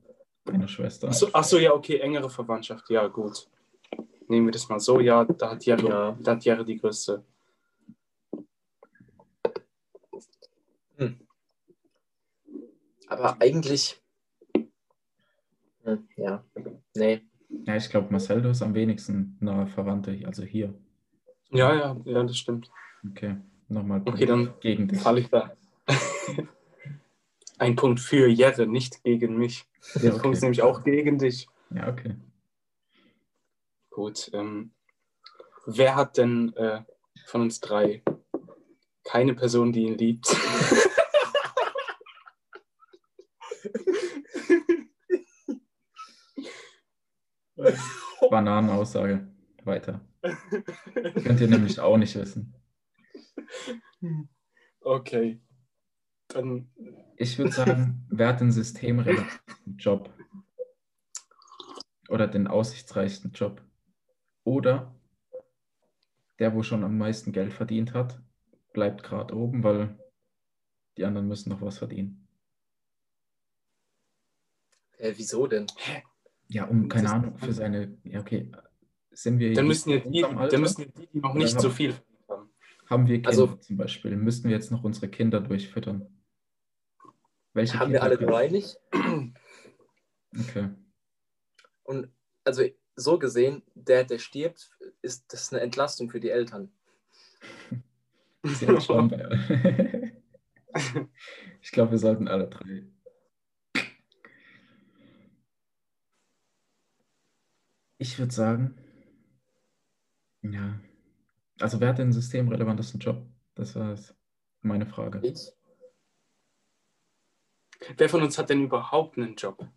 eine 0.45 0.69
Schwester. 0.69 1.09
Achso, 1.09 1.29
ach 1.33 1.45
so, 1.45 1.59
ja, 1.59 1.73
okay, 1.73 1.99
engere 1.99 2.29
Verwandtschaft. 2.29 2.91
Ja, 2.91 3.07
gut. 3.07 3.49
Nehmen 4.31 4.47
wir 4.47 4.53
das 4.53 4.69
mal 4.69 4.81
so. 4.81 5.01
Ja, 5.01 5.25
da 5.25 5.51
hat 5.51 5.65
Jere, 5.67 5.87
Ja. 5.89 6.17
da 6.23 6.31
hat 6.33 6.45
Jere 6.45 6.65
die 6.65 6.79
größte. 6.79 7.23
Aber 13.09 13.41
eigentlich. 13.41 14.01
Hm, 15.85 16.09
ja. 16.17 16.45
Nee. 16.95 17.23
Ja, 17.67 17.77
ich 17.77 17.89
glaube, 17.91 18.09
Marcel, 18.11 18.43
du 18.43 18.49
hast 18.51 18.63
am 18.63 18.75
wenigsten 18.75 19.37
nahe 19.41 19.67
Verwandte, 19.67 20.17
also 20.25 20.45
hier. 20.45 20.73
Ja, 21.51 21.75
ja, 21.75 21.97
ja, 22.05 22.23
das 22.23 22.39
stimmt. 22.39 22.71
Okay, 23.09 23.37
nochmal 23.69 24.03
Okay, 24.05 24.27
dann 24.27 24.55
gegen 24.61 24.87
dich. 24.87 25.01
falle 25.01 25.21
ich 25.21 25.29
da. 25.31 25.53
Ein 27.59 27.75
Punkt 27.77 27.99
für 28.01 28.29
Jere, 28.29 28.67
nicht 28.67 29.03
gegen 29.03 29.37
mich. 29.37 29.67
Ja, 29.95 30.01
Der 30.03 30.11
Punkt 30.11 30.25
ist 30.37 30.39
okay. 30.39 30.41
nämlich 30.47 30.63
auch 30.63 30.85
gegen 30.85 31.19
dich. 31.19 31.49
Ja, 31.75 31.89
okay. 31.89 32.15
Gut. 34.01 34.31
Ähm, 34.33 34.73
wer 35.67 35.95
hat 35.95 36.17
denn 36.17 36.57
äh, 36.57 36.83
von 37.27 37.43
uns 37.43 37.61
drei 37.61 38.03
keine 39.05 39.35
Person, 39.35 39.75
die 39.75 39.83
ihn 39.83 39.99
liebt? 39.99 40.27
Bananenaussage. 48.31 49.29
Weiter. 49.65 50.01
Könnt 51.23 51.43
ihr 51.43 51.49
nämlich 51.49 51.79
auch 51.79 51.99
nicht 51.99 52.17
wissen. 52.17 52.55
okay. 54.81 55.43
Dann 56.29 56.71
Ich 57.17 57.37
würde 57.37 57.53
sagen, 57.53 58.07
wer 58.09 58.29
hat 58.29 58.41
den 58.41 58.51
systemrelevanten 58.51 59.77
Job? 59.77 60.11
Oder 62.09 62.27
den 62.27 62.47
aussichtsreichsten 62.47 63.33
Job? 63.33 63.63
Oder 64.45 64.95
der, 66.39 66.55
wo 66.55 66.63
schon 66.63 66.85
am 66.85 66.97
meisten 66.99 67.33
Geld 67.33 67.53
verdient 67.53 67.93
hat, 67.95 68.21
bleibt 68.73 69.03
gerade 69.03 69.35
oben, 69.37 69.63
weil 69.63 69.99
die 70.97 71.05
anderen 71.05 71.29
müssen 71.29 71.51
noch 71.51 71.61
was 71.61 71.79
verdienen. 71.79 72.27
Äh, 74.99 75.13
wieso 75.17 75.47
denn? 75.47 75.67
Ja, 76.49 76.65
um, 76.65 76.89
keine 76.89 77.05
Das- 77.05 77.13
Ahnung, 77.13 77.39
für 77.39 77.53
seine, 77.53 77.97
ja, 78.05 78.21
okay, 78.21 78.51
sind 79.13 79.39
wir 79.39 79.55
Dann 79.55 79.67
müssen 79.67 79.91
ja 79.91 79.99
die, 79.99 80.21
dann 80.21 80.61
müssen 80.61 80.93
die, 80.95 81.07
die 81.13 81.19
noch 81.21 81.35
nicht 81.35 81.61
so 81.61 81.71
viel 81.71 81.93
verdient 81.93 82.29
haben. 82.29 82.51
Haben 82.87 83.07
wir 83.07 83.17
Kinder 83.17 83.29
Also- 83.29 83.47
zum 83.57 83.77
Beispiel? 83.77 84.17
Müssten 84.17 84.49
wir 84.49 84.57
jetzt 84.57 84.71
noch 84.71 84.83
unsere 84.85 85.09
Kinder 85.09 85.41
durchfüttern? 85.41 86.07
Welche 87.53 87.79
Haben 87.79 87.93
wir 87.93 88.01
Kinder 88.01 88.03
alle 88.03 88.17
können- 88.19 88.31
drei 88.31 88.49
nicht? 88.49 88.79
Okay. 90.39 90.71
Und 91.83 92.09
also 92.45 92.63
so 93.01 93.19
gesehen, 93.19 93.63
der, 93.75 94.05
der 94.05 94.19
stirbt, 94.19 94.71
ist 95.03 95.33
das 95.33 95.53
eine 95.53 95.63
Entlastung 95.63 96.11
für 96.11 96.21
die 96.21 96.31
Eltern. 96.31 96.71
Sehr 98.45 98.75
bei- 98.75 100.13
ich 101.63 101.73
glaube, 101.73 101.93
wir 101.93 101.99
sollten 101.99 102.29
alle 102.29 102.49
drei. 102.49 102.85
Ich 107.99 108.19
würde 108.19 108.33
sagen, 108.33 108.79
ja. 110.43 110.81
Also, 111.61 111.81
wer 111.81 111.89
hat 111.91 111.99
den 111.99 112.13
systemrelevantesten 112.13 112.99
Job? 112.99 113.27
Das 113.55 113.77
war 113.77 113.99
meine 114.63 114.87
Frage. 114.87 115.21
Ich? 115.23 115.53
Wer 117.97 118.09
von 118.09 118.23
uns 118.23 118.39
hat 118.39 118.49
denn 118.49 118.65
überhaupt 118.65 119.19
einen 119.19 119.35
Job? 119.35 119.69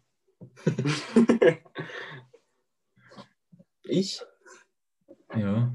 Ich? 3.93 4.21
Ja. 5.35 5.71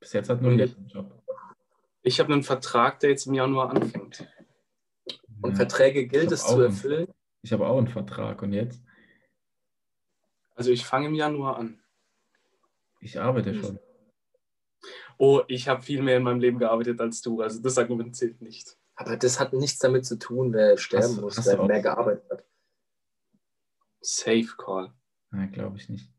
Bis 0.00 0.12
jetzt 0.12 0.28
hat 0.28 0.42
nur 0.42 0.50
jeder 0.52 0.76
einen 0.76 0.88
Job. 0.88 1.22
Ich 2.02 2.18
habe 2.18 2.32
einen 2.32 2.42
Vertrag, 2.42 2.98
der 3.00 3.10
jetzt 3.10 3.26
im 3.26 3.34
Januar 3.34 3.70
anfängt. 3.70 4.26
Und 5.42 5.50
Ja. 5.50 5.56
Verträge 5.56 6.06
gilt 6.08 6.32
es 6.32 6.40
zu 6.42 6.48
auch 6.48 6.52
einen. 6.54 6.64
erfüllen. 6.64 7.14
Ich 7.42 7.52
habe 7.52 7.66
auch 7.68 7.78
einen 7.78 7.86
Vertrag 7.88 8.42
und 8.42 8.52
jetzt? 8.52 8.82
Also 10.56 10.72
ich 10.72 10.84
fange 10.84 11.06
im 11.06 11.14
Januar 11.14 11.56
an. 11.58 11.80
Ich 13.00 13.20
arbeite 13.20 13.54
schon. 13.54 13.78
Oh, 15.18 15.42
ich 15.46 15.68
habe 15.68 15.82
viel 15.82 16.02
mehr 16.02 16.16
in 16.16 16.24
meinem 16.24 16.40
Leben 16.40 16.58
gearbeitet 16.58 17.00
als 17.00 17.22
du. 17.22 17.42
Also 17.42 17.60
das 17.62 17.78
Argument 17.78 18.16
zählt 18.16 18.40
nicht. 18.42 18.76
Aber 18.96 19.16
das 19.16 19.38
hat 19.38 19.52
nichts 19.52 19.78
damit 19.78 20.04
zu 20.04 20.18
tun, 20.18 20.52
wer 20.52 20.76
sterben 20.78 21.04
Hast 21.04 21.20
muss, 21.20 21.38
hast 21.38 21.46
wer 21.46 21.62
mehr 21.64 21.80
gearbeitet 21.82 22.28
hat. 22.28 22.44
Safe 24.00 24.48
Call. 24.56 24.92
Nein, 25.30 25.52
glaube 25.52 25.76
ich 25.76 25.88
nicht. 25.88 26.10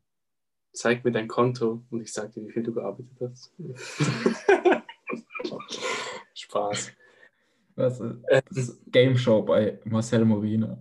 Zeig 0.72 1.04
mir 1.04 1.10
dein 1.10 1.28
Konto 1.28 1.82
und 1.90 2.00
ich 2.00 2.12
sag 2.12 2.32
dir, 2.32 2.46
wie 2.46 2.52
viel 2.52 2.62
du 2.62 2.72
gearbeitet 2.72 3.16
hast. 3.20 3.52
Spaß. 6.34 6.92
Was 7.76 8.00
ist 8.00 8.22
das 8.30 8.56
ist 8.56 8.80
Game 8.86 9.16
Show 9.16 9.42
bei 9.42 9.80
Marcel 9.84 10.24
Morina. 10.24 10.78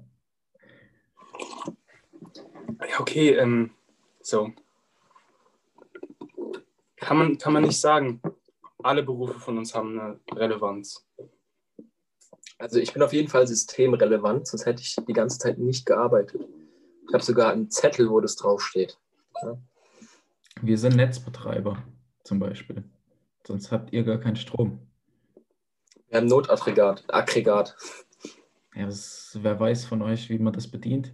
Ja, 2.87 2.99
okay, 2.99 3.31
ähm, 3.35 3.71
so. 4.21 4.51
Kann 6.97 7.17
man, 7.17 7.37
kann 7.37 7.53
man 7.53 7.63
nicht 7.63 7.79
sagen. 7.79 8.21
alle 8.81 9.03
Berufe 9.03 9.39
von 9.39 9.57
uns 9.57 9.75
haben 9.75 9.99
eine 9.99 10.19
Relevanz. 10.33 11.05
Also 12.57 12.79
ich 12.79 12.93
bin 12.93 13.01
auf 13.01 13.13
jeden 13.13 13.29
Fall 13.29 13.47
systemrelevant, 13.47 14.47
sonst 14.47 14.65
hätte 14.65 14.81
ich 14.81 14.95
die 15.07 15.13
ganze 15.13 15.39
Zeit 15.39 15.57
nicht 15.57 15.85
gearbeitet. 15.85 16.41
Ich 17.07 17.13
habe 17.13 17.23
sogar 17.23 17.53
einen 17.53 17.71
Zettel, 17.71 18.09
wo 18.09 18.19
das 18.19 18.35
draufsteht. 18.35 18.97
Ja. 19.41 19.57
Wir 20.61 20.77
sind 20.77 20.95
Netzbetreiber 20.95 21.83
zum 22.23 22.39
Beispiel. 22.39 22.83
Sonst 23.45 23.71
habt 23.71 23.93
ihr 23.93 24.03
gar 24.03 24.19
keinen 24.19 24.35
Strom. 24.35 24.79
Wir 26.09 26.17
haben 26.17 26.27
Notaggregat. 26.27 27.03
Aggregat. 27.07 27.75
Ja, 28.75 28.85
das, 28.85 29.37
wer 29.41 29.59
weiß 29.59 29.85
von 29.85 30.01
euch, 30.01 30.29
wie 30.29 30.39
man 30.39 30.53
das 30.53 30.69
bedient? 30.69 31.13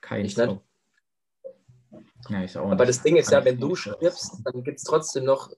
Kein 0.00 0.24
Ich 0.24 0.36
nicht. 0.36 0.60
Ja, 2.28 2.42
ich 2.42 2.56
auch 2.56 2.70
Aber 2.70 2.84
nicht. 2.84 2.88
das 2.88 3.02
Ding 3.02 3.16
ist 3.16 3.30
ja, 3.30 3.44
wenn 3.44 3.58
du 3.58 3.74
stirbst, 3.74 4.40
dann 4.44 4.62
gibt 4.62 4.78
es 4.78 4.84
trotzdem 4.84 5.24
noch 5.24 5.50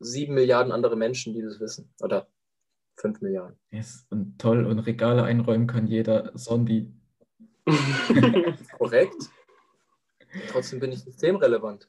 sieben 0.00 0.34
Milliarden 0.34 0.72
andere 0.72 0.96
Menschen, 0.96 1.32
die 1.32 1.42
das 1.42 1.60
wissen. 1.60 1.92
Oder 2.00 2.28
fünf 2.96 3.20
Milliarden. 3.20 3.58
Yes, 3.70 4.06
und 4.10 4.38
toll, 4.38 4.66
und 4.66 4.80
Regale 4.80 5.22
einräumen 5.24 5.66
kann 5.66 5.86
jeder 5.86 6.30
Sondi. 6.36 6.92
Korrekt. 8.78 9.30
Trotzdem 10.50 10.80
bin 10.80 10.92
ich 10.92 11.00
systemrelevant. 11.00 11.88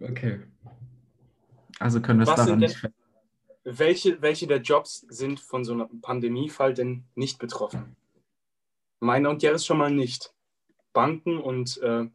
Okay. 0.00 0.40
Also 1.78 2.00
können 2.00 2.20
wir 2.20 2.24
es 2.24 2.30
Was 2.30 2.46
daran 2.46 2.58
nicht 2.60 2.82
denn- 2.82 2.94
welche, 3.64 4.22
welche 4.22 4.46
der 4.46 4.62
Jobs 4.62 5.00
sind 5.10 5.40
von 5.40 5.62
so 5.64 5.72
einem 5.74 6.00
Pandemiefall 6.00 6.72
denn 6.74 7.04
nicht 7.14 7.38
betroffen? 7.38 7.96
Meiner 9.00 9.28
und 9.30 9.42
Jaris 9.42 9.66
schon 9.66 9.76
mal 9.78 9.90
nicht. 9.90 10.32
Banken 10.94 11.38
und 11.38 11.76
äh, 11.82 12.08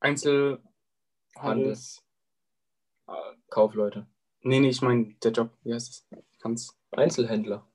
Einzelhandels. 0.00 2.02
Äh, 3.06 3.12
Kaufleute. 3.50 4.06
nee, 4.42 4.60
nee, 4.60 4.68
ich 4.68 4.82
meine 4.82 5.14
der 5.22 5.32
Job. 5.32 5.50
Wie 5.62 5.72
heißt 5.72 5.88
es? 5.88 6.06
Kann's. 6.40 6.76
Einzelhändler. 6.92 7.66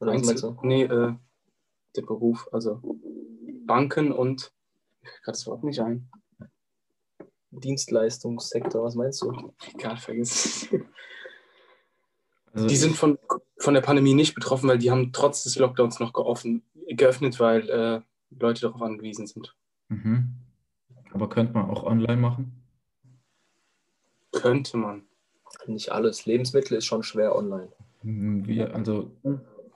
Oder 0.00 0.12
was 0.12 0.26
meinst 0.26 0.30
Einzel 0.30 0.56
du? 0.60 0.66
nee, 0.66 0.82
äh, 0.84 1.14
der 1.96 2.02
Beruf. 2.02 2.48
Also 2.52 2.80
Banken 3.66 4.12
und. 4.12 4.52
Gerade 5.22 5.36
das 5.36 5.46
Wort 5.46 5.64
nicht 5.64 5.80
ein. 5.80 6.08
Dienstleistungssektor, 7.50 8.84
was 8.84 8.94
meinst 8.94 9.22
du? 9.22 9.52
Egal, 9.74 9.96
vergiss 9.96 10.68
es. 10.72 10.80
Also 12.52 12.66
Die 12.66 12.76
sind 12.76 12.96
von, 12.96 13.18
von 13.58 13.74
der 13.74 13.80
Pandemie 13.80 14.14
nicht 14.14 14.34
betroffen, 14.34 14.68
weil 14.68 14.78
die 14.78 14.90
haben 14.90 15.12
trotz 15.12 15.42
des 15.44 15.56
Lockdowns 15.56 16.00
noch 16.00 16.12
geoffen, 16.12 16.62
geöffnet, 16.88 17.38
weil 17.40 17.68
äh, 17.68 18.00
Leute 18.38 18.62
darauf 18.62 18.82
angewiesen 18.82 19.26
sind. 19.26 19.54
Mhm. 19.88 20.34
Aber 21.12 21.28
könnte 21.28 21.52
man 21.54 21.70
auch 21.70 21.84
online 21.84 22.16
machen? 22.18 22.62
Könnte 24.32 24.76
man. 24.76 25.04
Nicht 25.66 25.90
alles. 25.90 26.26
Lebensmittel 26.26 26.76
ist 26.76 26.84
schon 26.84 27.02
schwer 27.02 27.34
online. 27.34 27.72
Mhm, 28.02 28.46
Wir, 28.46 28.74
also 28.74 29.10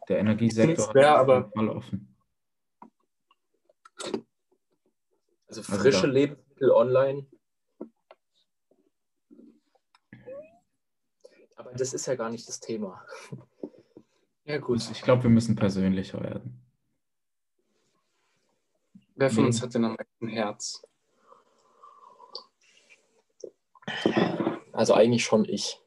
der 0.08 0.18
Energiesektor 0.18 0.84
Ist 0.86 0.90
schwer, 0.92 1.16
aber- 1.16 1.50
offen. 1.56 2.11
Also 5.52 5.70
Also 5.70 5.82
frische 5.82 6.06
da- 6.06 6.12
Lebensmittel 6.14 6.70
online. 6.70 7.26
Aber 11.56 11.72
das 11.74 11.92
ist 11.92 12.06
ja 12.06 12.14
gar 12.14 12.30
nicht 12.30 12.48
das 12.48 12.58
Thema. 12.60 13.04
Ja, 14.44 14.58
gut. 14.58 14.80
Ich 14.90 15.02
glaube, 15.02 15.22
wir 15.22 15.30
müssen 15.30 15.54
persönlicher 15.54 16.20
werden. 16.20 16.60
Wer 19.14 19.30
von 19.30 19.42
Mhm. 19.44 19.46
uns 19.46 19.62
hat 19.62 19.72
denn 19.72 19.84
am 19.84 19.94
meisten 19.94 20.26
Herz? 20.26 20.82
Also 24.72 24.94
eigentlich 24.94 25.22
schon 25.24 25.44
ich. 25.44 25.80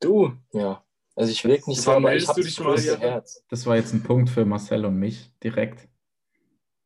Du. 0.00 0.36
Ja. 0.52 0.84
Also 1.14 1.32
ich 1.32 1.42
will 1.46 1.52
nicht 1.66 1.80
sagen, 1.80 2.06
ich 2.08 2.28
habe 2.28 2.34
du 2.42 2.42
das 2.42 2.54
dich 2.54 2.60
mal 2.60 2.72
größte? 2.74 2.98
Herz. 3.00 3.42
Das 3.48 3.64
war 3.64 3.76
jetzt 3.76 3.94
ein 3.94 4.02
Punkt 4.02 4.28
für 4.28 4.44
Marcel 4.44 4.84
und 4.84 4.98
mich 4.98 5.32
direkt. 5.42 5.88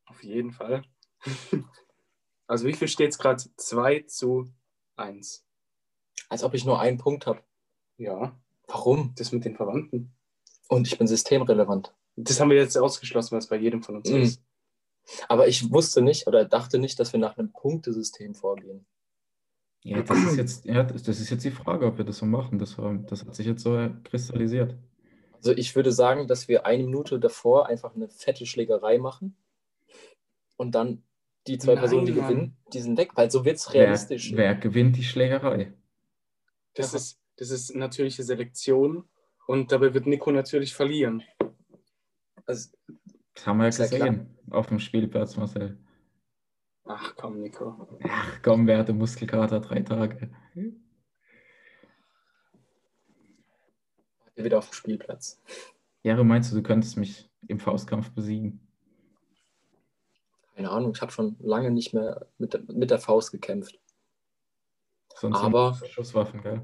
Auf 0.06 0.22
jeden 0.22 0.52
Fall. 0.52 0.84
Also 2.47 2.67
wie 2.67 2.73
viel 2.73 2.89
steht 2.89 3.11
es 3.12 3.19
gerade? 3.19 3.41
2 3.57 4.00
zu 4.09 4.53
1. 4.97 5.45
Als 6.29 6.43
ob 6.43 6.53
ich 6.55 6.65
nur 6.65 6.81
einen 6.81 6.99
Punkt 6.99 7.27
habe. 7.29 7.41
Ja, 7.97 8.37
Warum? 8.67 9.12
das 9.17 9.31
mit 9.31 9.45
den 9.45 9.55
Verwandten. 9.55 10.11
Und 10.69 10.89
ich 10.89 10.99
bin 10.99 11.07
systemrelevant. 11.07 11.95
Das 12.17 12.41
haben 12.41 12.50
wir 12.50 12.57
jetzt 12.57 12.77
ausgeschlossen, 12.77 13.31
weil 13.33 13.39
es 13.39 13.47
bei 13.47 13.55
jedem 13.57 13.85
von 13.85 13.95
uns 13.99 14.11
Mhm. 14.11 14.23
ist. 14.23 14.43
Aber 15.29 15.47
ich 15.47 15.71
wusste 15.71 16.03
nicht 16.03 16.27
oder 16.27 16.45
dachte 16.45 16.79
nicht, 16.81 16.99
dass 16.99 17.12
wir 17.12 17.21
nach 17.21 17.39
einem 17.39 17.53
Punktesystem 17.53 18.35
vorgehen. 18.35 18.85
Ja, 19.83 20.03
das 20.03 20.19
ist 20.19 20.37
jetzt, 20.37 20.65
ja, 20.65 20.83
das 20.83 21.05
das 21.05 21.21
ist 21.21 21.31
jetzt 21.31 21.45
die 21.45 21.50
Frage, 21.53 21.87
ob 21.87 21.99
wir 21.99 22.05
das 22.05 22.19
so 22.19 22.27
machen. 22.27 22.59
Das, 22.59 22.77
war, 22.79 22.95
das 22.95 23.25
hat 23.25 23.35
sich 23.37 23.47
jetzt 23.47 23.62
so 23.62 23.89
kristallisiert. 24.03 24.77
Also 25.37 25.53
ich 25.53 25.77
würde 25.77 25.93
sagen, 25.93 26.27
dass 26.27 26.49
wir 26.49 26.67
eine 26.67 26.83
Minute 26.83 27.21
davor 27.21 27.67
einfach 27.69 27.95
eine 27.95 28.09
fette 28.09 28.45
Schlägerei 28.45 28.99
machen 28.99 29.37
und 30.57 30.75
dann 30.75 31.03
die 31.47 31.59
zwei 31.59 31.73
Nein, 31.75 31.80
Personen, 31.80 32.06
die 32.06 32.12
Mann. 32.12 32.28
gewinnen, 32.28 32.56
die 32.73 32.80
sind 32.80 32.99
weg, 32.99 33.12
weil 33.14 33.30
so 33.30 33.44
wird 33.44 33.56
es 33.56 33.73
Wer, 33.73 33.82
realistisch. 33.85 34.32
wer 34.35 34.54
gewinnt 34.54 34.97
die 34.97 35.04
Schlägerei? 35.04 35.73
Das, 36.75 36.92
Ja. 36.92 36.99
ist, 36.99 37.20
das 37.37 37.50
ist 37.50 37.75
natürliche 37.75 38.23
Selektion 38.23 39.09
und 39.47 39.73
dabei 39.73 39.94
wird 39.94 40.06
Nico 40.06 40.30
natürlich 40.30 40.75
verlieren. 40.75 41.23
Also, 42.47 42.70
Das 43.35 43.47
haben 43.47 43.59
wir 43.59 43.68
ja 43.68 43.70
ja 43.70 43.85
gesehen 43.87 44.38
auf 44.50 44.66
dem 44.66 44.78
Spielplatz, 44.78 45.37
Marcel. 45.37 45.78
Ach 46.85 47.14
komm, 47.16 47.40
Nico. 47.40 47.99
Ach 48.04 48.42
komm, 48.42 48.66
wer 48.66 48.78
hatte 48.78 48.92
Muskelkater 48.92 49.61
drei 49.61 49.80
Tage? 49.80 50.30
wieder 54.37 54.56
auf 54.59 54.70
dem 54.70 54.73
Spielplatz. 54.75 55.42
Jaro, 56.02 56.25
meinst 56.25 56.50
du, 56.50 56.56
du 56.56 56.62
könntest 56.62 56.97
mich 56.97 57.28
im 57.47 57.59
Faustkampf 57.59 58.11
besiegen? 58.12 58.66
Keine 60.61 60.73
Ahnung, 60.73 60.93
ich 60.95 61.00
habe 61.00 61.11
schon 61.11 61.37
lange 61.40 61.71
nicht 61.71 61.95
mehr 61.95 62.26
mit, 62.37 62.52
der- 62.52 62.61
mit 62.69 62.90
der 62.90 62.99
Faust 62.99 63.33
gekämpft. 63.33 63.81
Sonst 65.17 65.38
Aber- 65.38 65.73
Schusswaffen, 65.88 66.43
gell? 66.43 66.61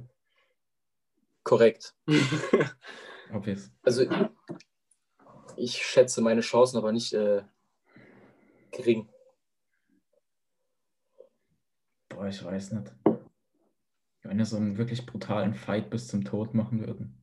Korrekt. 1.44 1.94
Obvious. 3.32 3.70
Also 3.82 4.04
ich 5.56 5.78
schätze 5.82 6.20
meine 6.20 6.42
Chancen 6.42 6.76
aber 6.76 6.92
nicht 6.92 7.14
äh, 7.14 7.42
gering. 8.70 9.08
Boah, 12.10 12.26
ich 12.26 12.44
weiß 12.44 12.72
nicht. 12.72 12.92
Wenn 14.24 14.36
wir 14.36 14.44
so 14.44 14.58
einen 14.58 14.76
wirklich 14.76 15.06
brutalen 15.06 15.54
Fight 15.54 15.88
bis 15.88 16.08
zum 16.08 16.22
Tod 16.22 16.52
machen 16.52 16.86
würden. 16.86 17.18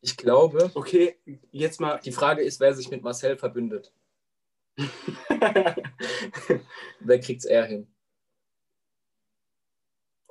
Ich 0.00 0.16
glaube, 0.16 0.70
okay, 0.72 1.20
jetzt 1.50 1.82
mal. 1.82 2.00
die 2.02 2.12
Frage 2.12 2.40
ist, 2.40 2.60
wer 2.60 2.72
sich 2.72 2.90
mit 2.90 3.02
Marcel 3.02 3.36
verbündet. 3.36 3.92
Wer 7.00 7.20
kriegt 7.20 7.40
es 7.40 7.44
eher 7.46 7.64
hin? 7.66 7.92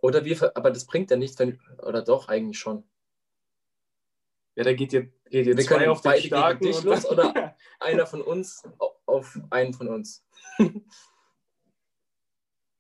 Oder 0.02 0.24
wir, 0.26 0.38
ver- 0.38 0.56
aber 0.56 0.72
das 0.72 0.86
bringt 0.86 1.12
ja 1.12 1.18
nichts, 1.18 1.38
wenn, 1.40 1.60
oder 1.80 2.02
doch, 2.04 2.28
eigentlich 2.30 2.58
schon. 2.60 2.84
ja, 4.56 4.64
da 4.64 4.74
geht 4.74 4.94
ihr, 4.94 5.08
geht 5.30 5.46
ihr 5.48 5.58
Wir 5.58 5.66
zwei 5.66 5.78
können 5.78 5.90
auf 5.90 6.02
den 6.02 6.10
beide 6.12 6.22
gegen 6.22 6.36
Starken. 6.36 6.64
dich 6.66 6.78
und- 6.78 6.84
los, 6.86 7.06
oder? 7.06 7.56
Einer 7.80 8.06
von 8.08 8.22
uns 8.22 8.64
au- 8.80 8.96
auf 9.06 9.38
einen 9.50 9.74
von 9.74 9.88
uns. 9.88 10.26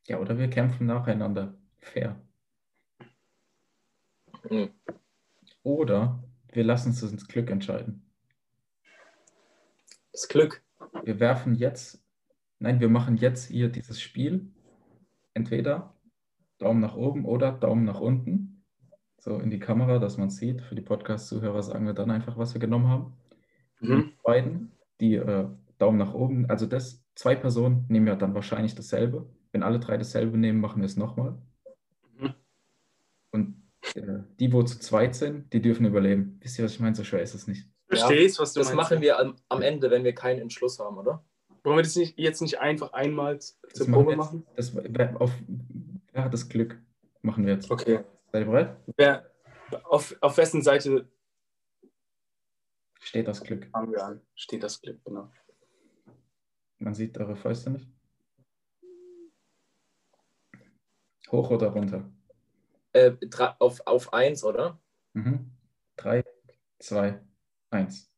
Ja, 0.07 0.17
oder 0.17 0.37
wir 0.39 0.49
kämpfen 0.49 0.87
nacheinander. 0.87 1.55
Fair. 1.77 2.19
Hm. 4.47 4.73
Oder 5.61 6.23
wir 6.51 6.63
lassen 6.63 6.89
es 6.89 7.03
uns 7.03 7.11
ins 7.11 7.27
Glück 7.27 7.51
entscheiden. 7.51 8.11
Das 10.11 10.27
Glück. 10.27 10.63
Wir 11.03 11.19
werfen 11.19 11.55
jetzt, 11.55 12.03
nein, 12.59 12.79
wir 12.79 12.89
machen 12.89 13.17
jetzt 13.17 13.49
hier 13.49 13.69
dieses 13.69 14.01
Spiel. 14.01 14.51
Entweder 15.33 15.95
Daumen 16.57 16.81
nach 16.81 16.95
oben 16.95 17.25
oder 17.25 17.51
Daumen 17.51 17.85
nach 17.85 17.99
unten. 17.99 18.63
So 19.17 19.39
in 19.39 19.49
die 19.49 19.59
Kamera, 19.59 19.99
dass 19.99 20.17
man 20.17 20.27
es 20.27 20.37
sieht. 20.37 20.61
Für 20.61 20.75
die 20.75 20.81
Podcast-Zuhörer 20.81 21.61
sagen 21.63 21.85
wir 21.85 21.93
dann 21.93 22.11
einfach, 22.11 22.37
was 22.37 22.53
wir 22.53 22.61
genommen 22.61 22.87
haben. 22.87 23.13
Mhm. 23.79 24.11
Die 24.11 24.17
beiden, 24.23 24.71
die 24.99 25.15
äh, 25.15 25.47
Daumen 25.77 25.97
nach 25.97 26.13
oben, 26.13 26.49
also 26.49 26.65
das, 26.65 27.03
zwei 27.15 27.35
Personen 27.35 27.85
nehmen 27.89 28.07
ja 28.07 28.15
dann 28.15 28.33
wahrscheinlich 28.33 28.75
dasselbe. 28.75 29.29
Wenn 29.51 29.63
alle 29.63 29.79
drei 29.79 29.97
dasselbe 29.97 30.37
nehmen, 30.37 30.59
machen 30.61 30.81
wir 30.81 30.85
es 30.85 30.97
nochmal. 30.97 31.37
Mhm. 32.17 32.33
Und 33.31 33.55
äh, 33.95 34.19
die, 34.39 34.53
wo 34.53 34.63
zu 34.63 34.79
zweit 34.79 35.15
sind, 35.15 35.51
die 35.53 35.61
dürfen 35.61 35.85
überleben. 35.85 36.37
Wisst 36.41 36.59
ihr, 36.59 36.65
was 36.65 36.73
ich 36.73 36.79
meine? 36.79 36.95
So 36.95 37.03
schwer 37.03 37.21
ist 37.21 37.33
es 37.33 37.47
nicht. 37.47 37.69
Verstehst, 37.89 38.39
was 38.39 38.53
du 38.53 38.59
Das 38.59 38.67
meinst? 38.73 38.91
machen 38.91 39.01
wir 39.01 39.19
am, 39.19 39.35
am 39.49 39.61
Ende, 39.61 39.89
wenn 39.91 40.03
wir 40.03 40.13
keinen 40.13 40.39
Entschluss 40.39 40.79
haben, 40.79 40.97
oder? 40.97 41.23
Wollen 41.63 41.77
wir 41.77 41.83
das 41.83 41.95
nicht, 41.95 42.17
jetzt 42.17 42.41
nicht 42.41 42.59
einfach 42.59 42.93
einmal 42.93 43.39
zur 43.41 43.57
Das 43.73 43.87
Probe 43.87 44.11
jetzt. 44.11 44.17
machen? 44.17 44.45
Das, 44.55 44.71
wer, 44.75 45.19
auf, 45.19 45.31
wer 46.13 46.23
hat 46.23 46.33
das 46.33 46.47
Glück? 46.47 46.79
Machen 47.21 47.45
wir 47.45 47.53
jetzt. 47.55 47.69
Okay. 47.69 48.03
Seid 48.31 48.41
ihr 48.43 48.45
bereit? 48.45 48.77
Wer, 48.95 49.29
auf, 49.83 50.15
auf 50.21 50.37
wessen 50.37 50.61
Seite 50.61 51.09
Steht 53.01 53.27
das 53.27 53.41
Glück. 53.41 53.67
fangen 53.71 53.91
wir 53.91 54.03
an? 54.05 54.21
Steht 54.35 54.61
das 54.63 54.81
Glück, 54.81 55.03
genau. 55.03 55.31
Man 56.77 56.93
sieht 56.93 57.17
eure 57.17 57.35
Fäuste 57.35 57.71
nicht. 57.71 57.87
Hoch 61.31 61.49
oder 61.51 61.67
runter? 61.69 62.09
Äh, 62.93 63.11
auf, 63.59 63.81
auf 63.85 64.13
1, 64.13 64.43
oder? 64.43 64.79
Mhm. 65.13 65.51
Drei, 65.95 66.23
zwei, 66.79 67.19
eins. 67.69 68.09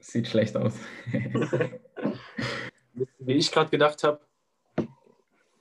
Sieht 0.00 0.28
schlecht 0.28 0.56
aus. 0.56 0.74
Wie 3.18 3.34
ich 3.34 3.52
gerade 3.52 3.70
gedacht 3.70 4.02
habe, 4.02 4.20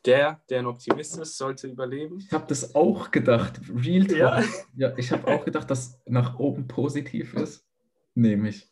der, 0.05 0.41
der 0.49 0.59
ein 0.59 0.65
Optimist 0.65 1.17
ist, 1.17 1.37
sollte 1.37 1.67
überleben. 1.67 2.19
Ich 2.19 2.31
habe 2.31 2.47
das 2.47 2.73
auch 2.73 3.11
gedacht. 3.11 3.59
Real 3.69 4.07
Talk. 4.07 4.17
Ja. 4.17 4.43
Ja, 4.75 4.97
ich 4.97 5.11
habe 5.11 5.27
auch 5.27 5.43
gedacht, 5.43 5.69
dass 5.69 5.99
nach 6.05 6.39
oben 6.39 6.67
positiv 6.67 7.33
ist. 7.33 7.65
Nehme 8.15 8.49
ich. 8.49 8.71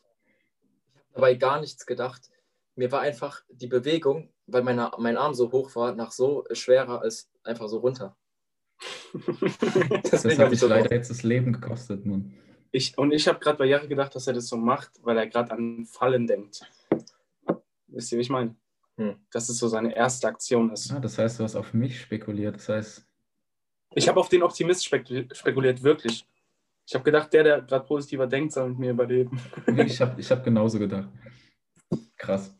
Dabei 1.12 1.34
gar 1.34 1.60
nichts 1.60 1.84
gedacht. 1.86 2.30
Mir 2.76 2.90
war 2.92 3.00
einfach 3.00 3.42
die 3.50 3.66
Bewegung, 3.66 4.32
weil 4.46 4.62
meine, 4.62 4.90
mein 4.98 5.16
Arm 5.16 5.34
so 5.34 5.52
hoch 5.52 5.74
war, 5.76 5.94
nach 5.94 6.12
so 6.12 6.44
schwerer 6.52 7.02
als 7.02 7.30
einfach 7.42 7.68
so 7.68 7.78
runter. 7.78 8.16
Das 10.10 10.24
hat 10.24 10.38
habe 10.38 10.44
ich 10.44 10.50
dich 10.50 10.60
so 10.60 10.68
leider 10.68 10.94
jetzt 10.94 11.10
das 11.10 11.22
Leben 11.22 11.52
gekostet, 11.52 12.06
Mann. 12.06 12.34
Ich, 12.70 12.96
und 12.98 13.12
ich 13.12 13.26
habe 13.28 13.38
gerade 13.38 13.58
bei 13.58 13.64
Jahre 13.66 13.88
gedacht, 13.88 14.14
dass 14.14 14.26
er 14.26 14.34
das 14.34 14.48
so 14.48 14.56
macht, 14.56 14.90
weil 15.02 15.16
er 15.16 15.26
gerade 15.26 15.50
an 15.52 15.86
Fallen 15.86 16.26
denkt. 16.26 16.60
Wisst 17.86 18.12
ihr, 18.12 18.18
wie 18.18 18.22
ich 18.22 18.30
meine? 18.30 18.54
Hm. 18.96 19.16
Dass 19.30 19.48
es 19.48 19.58
so 19.58 19.68
seine 19.68 19.94
erste 19.96 20.28
Aktion 20.28 20.70
ist. 20.72 20.92
Ah, 20.92 21.00
das 21.00 21.16
heißt, 21.18 21.38
du 21.38 21.44
hast 21.44 21.56
auf 21.56 21.72
mich 21.72 22.00
spekuliert. 22.00 22.56
Das 22.56 22.68
heißt, 22.68 23.06
Ich 23.94 24.08
habe 24.08 24.20
auf 24.20 24.28
den 24.28 24.42
Optimist 24.42 24.84
spekul- 24.86 25.32
spekuliert, 25.34 25.82
wirklich. 25.82 26.26
Ich 26.86 26.94
habe 26.94 27.04
gedacht, 27.04 27.32
der, 27.32 27.42
der 27.44 27.62
gerade 27.62 27.86
positiver 27.86 28.26
denkt, 28.26 28.52
soll 28.52 28.70
mit 28.70 28.78
mir 28.78 28.90
überleben. 28.90 29.40
ich 29.86 30.00
habe 30.00 30.20
ich 30.20 30.30
hab 30.30 30.44
genauso 30.44 30.78
gedacht. 30.78 31.08
Krass. 32.16 32.54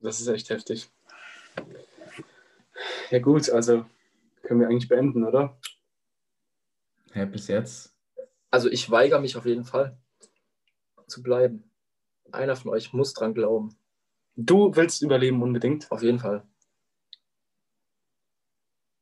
Das 0.00 0.20
ist 0.20 0.28
echt 0.28 0.48
heftig. 0.50 0.88
Ja 3.10 3.18
gut, 3.18 3.48
also 3.50 3.84
können 4.42 4.60
wir 4.60 4.68
eigentlich 4.68 4.88
beenden, 4.88 5.24
oder? 5.24 5.58
Ja, 7.14 7.24
bis 7.24 7.48
jetzt. 7.48 7.95
Also 8.56 8.70
ich 8.70 8.90
weigere 8.90 9.20
mich 9.20 9.36
auf 9.36 9.44
jeden 9.44 9.66
Fall 9.66 9.98
zu 11.08 11.22
bleiben. 11.22 11.70
Einer 12.32 12.56
von 12.56 12.70
euch 12.70 12.94
muss 12.94 13.12
dran 13.12 13.34
glauben. 13.34 13.76
Du 14.34 14.74
willst 14.74 15.02
überleben 15.02 15.42
unbedingt. 15.42 15.92
Auf 15.92 16.00
jeden 16.00 16.18
Fall. 16.18 16.42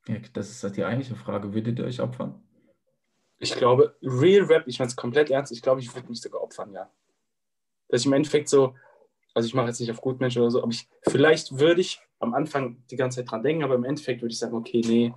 Ja, 0.08 0.16
das 0.32 0.50
ist 0.50 0.76
die 0.76 0.82
eigentliche 0.82 1.14
Frage. 1.14 1.54
Würdet 1.54 1.78
ihr 1.78 1.84
euch 1.84 2.00
opfern? 2.00 2.42
Ich 3.38 3.54
glaube, 3.54 3.96
Real 4.02 4.44
Rap, 4.46 4.64
ich 4.66 4.80
meine 4.80 4.88
es 4.88 4.96
komplett 4.96 5.30
ernst, 5.30 5.52
ich 5.52 5.62
glaube, 5.62 5.80
ich 5.80 5.94
würde 5.94 6.08
mich 6.08 6.20
sogar 6.20 6.42
opfern, 6.42 6.73
ja. 6.73 6.92
Dass 7.87 8.00
ich 8.00 8.06
im 8.08 8.12
Endeffekt 8.12 8.49
so, 8.49 8.75
also 9.34 9.46
ich 9.46 9.54
mache 9.54 9.68
jetzt 9.68 9.78
nicht 9.78 9.92
auf 9.92 10.00
Gutmensch 10.00 10.37
oder 10.37 10.50
so, 10.50 10.64
aber 10.64 10.73
ich, 10.73 10.88
vielleicht 11.06 11.61
würde 11.61 11.80
ich 11.80 12.00
am 12.18 12.34
Anfang 12.34 12.84
die 12.90 12.96
ganze 12.96 13.20
Zeit 13.20 13.30
dran 13.30 13.44
denken, 13.44 13.62
aber 13.62 13.76
im 13.76 13.84
Endeffekt 13.84 14.20
würde 14.20 14.32
ich 14.32 14.38
sagen, 14.40 14.56
okay, 14.56 14.82
nee, 14.84 15.14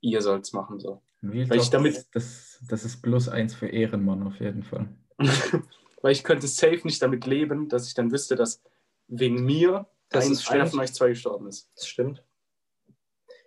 ihr 0.00 0.22
sollt 0.22 0.44
es 0.44 0.52
machen. 0.52 0.78
So. 0.80 1.02
Real 1.22 1.48
Weil 1.50 1.58
ich 1.58 1.70
Talk, 1.70 1.84
damit- 1.84 2.06
das, 2.12 2.62
das 2.68 2.84
ist 2.84 3.02
plus 3.02 3.28
eins 3.28 3.54
für 3.54 3.68
Ehrenmann 3.68 4.22
auf 4.26 4.38
jeden 4.40 4.62
Fall. 4.62 4.88
Weil 6.02 6.12
ich 6.12 6.22
könnte 6.22 6.46
safe 6.46 6.80
nicht 6.84 7.02
damit 7.02 7.26
leben, 7.26 7.68
dass 7.68 7.88
ich 7.88 7.94
dann 7.94 8.12
wüsste, 8.12 8.36
dass 8.36 8.62
wegen 9.08 9.44
mir 9.44 9.88
Das 10.10 10.26
ein, 10.26 10.32
ist 10.32 10.48
einer 10.50 10.66
von 10.66 10.80
euch 10.80 10.92
zwei 10.94 11.08
gestorben 11.08 11.48
ist. 11.48 11.70
Das 11.74 11.88
stimmt. 11.88 12.22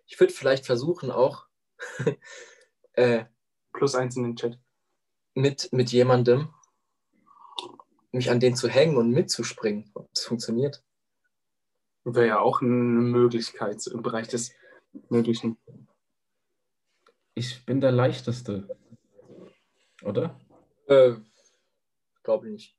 Ich 0.06 0.20
würde 0.20 0.34
vielleicht 0.34 0.66
versuchen, 0.66 1.12
auch 1.12 1.46
äh, 2.94 3.26
Plus 3.74 3.96
eins 3.96 4.18
in 4.18 4.24
den 4.24 4.36
Chat. 4.36 4.60
mit, 5.34 5.72
mit 5.72 5.92
jemandem 5.94 6.50
mich 8.12 8.30
an 8.30 8.42
den 8.42 8.56
zu 8.56 8.68
hängen 8.68 8.98
und 8.98 9.12
mitzuspringen, 9.12 9.90
ob 9.94 10.14
das 10.14 10.26
funktioniert. 10.26 10.84
Wäre 12.04 12.28
ja 12.28 12.40
auch 12.40 12.62
eine 12.62 12.70
Möglichkeit 12.70 13.88
im 13.88 14.02
Bereich 14.02 14.28
des 14.28 14.52
Möglichen. 15.08 15.58
Ich 17.42 17.66
bin 17.66 17.82
der 17.82 17.92
leichteste. 17.92 18.68
Oder? 20.04 20.40
Äh, 20.86 21.14
Glaube 22.22 22.46
ich 22.46 22.54
nicht. 22.54 22.78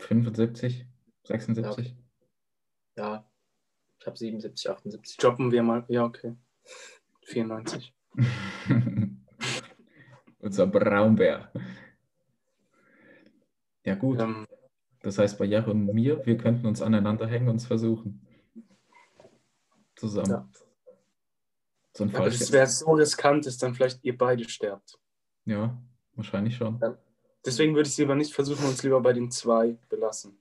75, 0.00 0.84
76. 1.24 1.96
Ja, 2.98 3.26
ich 3.98 4.06
habe 4.06 4.18
77, 4.18 4.68
78. 4.70 5.16
Droppen 5.16 5.50
wir 5.50 5.62
mal. 5.62 5.86
Ja, 5.88 6.04
okay. 6.04 6.36
94. 7.24 7.94
Unser 10.40 10.66
Braunbär. 10.66 11.50
Ja, 13.86 13.94
gut. 13.94 14.20
Ähm, 14.20 14.46
Das 15.00 15.16
heißt, 15.16 15.38
bei 15.38 15.46
Jaro 15.46 15.70
und 15.70 15.86
mir, 15.86 16.26
wir 16.26 16.36
könnten 16.36 16.66
uns 16.66 16.82
aneinander 16.82 17.26
hängen 17.26 17.48
und 17.48 17.56
es 17.56 17.66
versuchen. 17.66 18.26
Zusammen. 19.96 20.30
Ja. 20.30 20.48
So 21.92 22.04
ein 22.04 22.14
aber 22.14 22.26
das 22.26 22.52
wäre 22.52 22.66
so 22.66 22.92
riskant, 22.92 23.46
dass 23.46 23.58
dann 23.58 23.74
vielleicht 23.74 24.04
ihr 24.04 24.16
beide 24.16 24.48
sterbt. 24.48 24.98
Ja, 25.44 25.76
wahrscheinlich 26.14 26.56
schon. 26.56 26.80
Deswegen 27.44 27.74
würde 27.74 27.86
ich 27.86 27.94
es 27.94 27.98
lieber 27.98 28.14
nicht 28.14 28.32
versuchen, 28.32 28.66
uns 28.66 28.82
lieber 28.82 29.00
bei 29.00 29.12
den 29.12 29.30
zwei 29.30 29.76
belassen. 29.88 30.38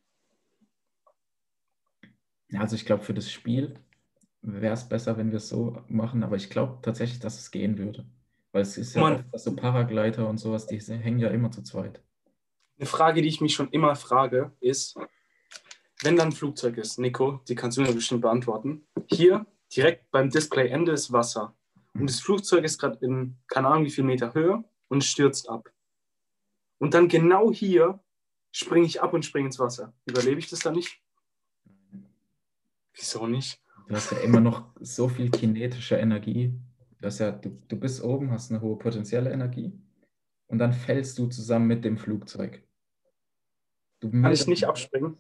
Ja, 2.50 2.62
also 2.62 2.76
ich 2.76 2.86
glaube, 2.86 3.04
für 3.04 3.14
das 3.14 3.32
Spiel 3.32 3.80
wäre 4.42 4.74
es 4.74 4.88
besser, 4.88 5.18
wenn 5.18 5.32
wir 5.32 5.38
es 5.38 5.50
so 5.50 5.82
machen, 5.88 6.24
aber 6.24 6.36
ich 6.36 6.50
glaube 6.50 6.80
tatsächlich, 6.82 7.20
dass 7.20 7.40
es 7.40 7.52
gehen 7.52 7.78
würde. 7.78 8.06
Weil 8.52 8.64
es 8.64 8.78
ist 8.78 8.96
ja 8.96 9.02
Mann. 9.02 9.16
oft, 9.16 9.34
dass 9.34 9.44
so 9.44 9.56
Paragleiter 9.56 10.28
und 10.28 10.40
sowas, 10.40 10.66
die 10.66 10.80
hängen 10.80 11.20
ja 11.20 11.30
immer 11.30 11.52
zu 11.52 11.62
zweit. 11.62 12.02
Eine 12.78 12.88
Frage, 12.88 13.22
die 13.22 13.28
ich 13.28 13.42
mich 13.42 13.54
schon 13.54 13.70
immer 13.70 13.96
frage, 13.96 14.54
ist, 14.60 14.98
wenn 16.02 16.16
dann 16.16 16.30
ein 16.30 16.32
Flugzeug 16.32 16.78
ist, 16.78 16.98
Nico, 16.98 17.42
die 17.48 17.56
kannst 17.56 17.78
du 17.78 17.82
mir 17.82 17.94
bestimmt 17.94 18.22
beantworten. 18.22 18.88
Hier 19.08 19.46
direkt 19.76 20.10
beim 20.12 20.30
Displayende 20.30 20.92
ist 20.92 21.12
Wasser. 21.12 21.56
Und 21.94 22.10
das 22.10 22.20
Flugzeug 22.20 22.64
ist 22.64 22.80
gerade 22.80 23.04
in, 23.06 23.38
keine 23.48 23.68
Ahnung 23.68 23.86
wie 23.86 23.90
viel 23.90 24.04
Meter 24.04 24.34
Höhe 24.34 24.64
und 24.88 25.04
stürzt 25.04 25.50
ab. 25.50 25.70
Und 26.78 26.94
dann 26.94 27.08
genau 27.08 27.52
hier 27.52 28.00
springe 28.52 28.86
ich 28.86 29.02
ab 29.02 29.14
und 29.14 29.26
springe 29.26 29.48
ins 29.48 29.60
Wasser. 29.60 29.94
Überlebe 30.06 30.40
ich 30.40 30.50
das 30.50 30.60
dann 30.60 30.76
nicht? 30.76 31.02
Wieso 32.94 33.28
nicht? 33.28 33.62
Du 33.88 33.96
hast 33.96 34.12
ja 34.12 34.20
immer 34.20 34.40
noch 34.40 34.68
so 34.80 35.08
viel 35.08 35.30
kinetische 35.30 35.96
Energie. 35.96 36.54
Du, 37.00 37.08
hast 37.08 37.20
ja, 37.20 37.32
du, 37.32 37.50
du 37.68 37.76
bist 37.76 38.04
oben, 38.04 38.32
hast 38.32 38.52
eine 38.52 38.62
hohe 38.62 38.78
potenzielle 38.78 39.32
Energie 39.32 39.74
und 40.48 40.60
dann 40.60 40.74
fällst 40.74 41.18
du 41.18 41.28
zusammen 41.28 41.68
mit 41.68 41.86
dem 41.86 41.98
Flugzeug. 41.98 42.64
Du 44.00 44.12
Kann 44.12 44.32
ich 44.32 44.48
nicht 44.48 44.66
abspringen? 44.66 45.18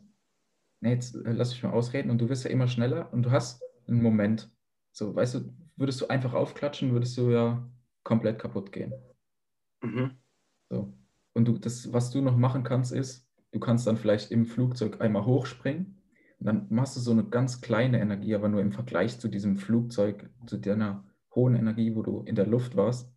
Nee, 0.81 0.93
jetzt 0.93 1.15
äh, 1.15 1.31
lass 1.31 1.51
mich 1.51 1.63
mal 1.63 1.71
ausreden 1.71 2.09
und 2.09 2.19
du 2.19 2.29
wirst 2.29 2.45
ja 2.45 2.51
immer 2.51 2.67
schneller 2.67 3.11
und 3.13 3.23
du 3.23 3.31
hast 3.31 3.61
einen 3.89 4.01
Moment. 4.01 4.51
So, 4.91 5.15
weißt 5.15 5.35
du, 5.35 5.53
würdest 5.75 6.01
du 6.01 6.07
einfach 6.07 6.33
aufklatschen, 6.33 6.91
würdest 6.91 7.17
du 7.17 7.29
ja 7.29 7.69
komplett 8.03 8.39
kaputt 8.39 8.71
gehen. 8.71 8.93
Mhm. 9.81 10.17
So. 10.69 10.93
Und 11.33 11.47
du, 11.47 11.57
das, 11.57 11.93
was 11.93 12.11
du 12.11 12.21
noch 12.21 12.35
machen 12.35 12.63
kannst, 12.63 12.91
ist, 12.91 13.27
du 13.51 13.59
kannst 13.59 13.87
dann 13.87 13.97
vielleicht 13.97 14.31
im 14.31 14.45
Flugzeug 14.45 15.01
einmal 15.01 15.25
hochspringen 15.25 16.01
und 16.39 16.45
dann 16.45 16.67
machst 16.69 16.95
du 16.95 16.99
so 16.99 17.11
eine 17.11 17.25
ganz 17.25 17.61
kleine 17.61 17.99
Energie, 17.99 18.35
aber 18.35 18.49
nur 18.49 18.61
im 18.61 18.71
Vergleich 18.71 19.19
zu 19.19 19.27
diesem 19.27 19.57
Flugzeug, 19.57 20.29
zu 20.47 20.57
deiner 20.57 21.05
hohen 21.35 21.55
Energie, 21.55 21.95
wo 21.95 22.01
du 22.01 22.23
in 22.23 22.35
der 22.35 22.47
Luft 22.47 22.75
warst. 22.75 23.13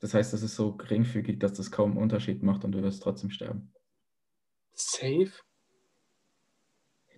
Das 0.00 0.12
heißt, 0.14 0.32
das 0.32 0.42
ist 0.42 0.54
so 0.54 0.76
geringfügig, 0.76 1.38
dass 1.38 1.54
das 1.54 1.70
kaum 1.70 1.92
einen 1.92 2.02
Unterschied 2.02 2.42
macht 2.42 2.64
und 2.64 2.72
du 2.72 2.82
wirst 2.82 3.02
trotzdem 3.02 3.30
sterben. 3.30 3.72
Safe? 4.74 5.32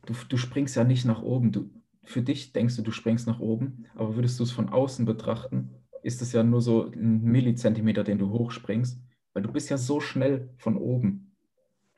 Du, 0.04 0.14
du 0.28 0.36
springst 0.36 0.76
ja 0.76 0.84
nicht 0.84 1.04
nach 1.04 1.22
oben. 1.22 1.50
Du, 1.50 1.70
für 2.06 2.22
dich 2.22 2.52
denkst 2.52 2.76
du, 2.76 2.82
du 2.82 2.90
springst 2.90 3.26
nach 3.26 3.40
oben, 3.40 3.86
aber 3.94 4.16
würdest 4.16 4.38
du 4.40 4.44
es 4.44 4.52
von 4.52 4.68
außen 4.70 5.04
betrachten, 5.04 5.70
ist 6.02 6.22
es 6.22 6.32
ja 6.32 6.42
nur 6.42 6.62
so 6.62 6.84
ein 6.90 7.22
Millizentimeter, 7.22 8.04
den 8.04 8.18
du 8.18 8.30
hochspringst, 8.30 8.98
weil 9.34 9.42
du 9.42 9.52
bist 9.52 9.68
ja 9.68 9.76
so 9.76 10.00
schnell 10.00 10.48
von 10.56 10.76
oben. 10.76 11.36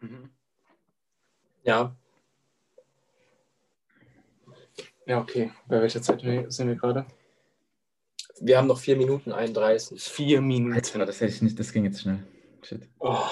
Mhm. 0.00 0.30
Ja, 1.62 1.96
Ja, 5.08 5.20
okay. 5.22 5.50
Bei 5.66 5.80
welcher 5.80 6.02
Zeit 6.02 6.20
sind 6.20 6.68
wir 6.68 6.76
gerade? 6.76 7.06
wir 8.40 8.58
haben 8.58 8.68
noch 8.68 8.78
4 8.78 8.96
Minuten 8.96 9.32
31. 9.32 10.00
Vier 10.02 10.40
Minuten. 10.42 10.74
Alter, 10.74 11.06
das 11.06 11.20
hätte 11.20 11.32
ich 11.32 11.42
nicht, 11.42 11.58
das 11.58 11.72
ging 11.72 11.84
jetzt 11.84 12.02
schnell. 12.02 12.22
Shit. 12.62 12.88
Oh. 12.98 13.24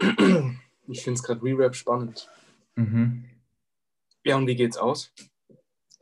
Ich 0.88 1.02
finde 1.02 1.18
es 1.18 1.24
gerade 1.24 1.42
Re-Rap 1.42 1.74
spannend. 1.74 2.30
Mhm. 2.76 3.24
Ja, 4.22 4.36
und 4.36 4.46
wie 4.46 4.54
geht's 4.54 4.76
aus? 4.76 5.12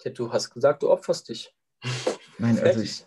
Ja, 0.05 0.11
du 0.11 0.33
hast 0.33 0.51
gesagt, 0.51 0.83
du 0.83 0.90
opferst 0.90 1.29
dich. 1.31 1.55
Nein, 2.38 2.59
also 2.59 2.81
ich, 2.81 3.07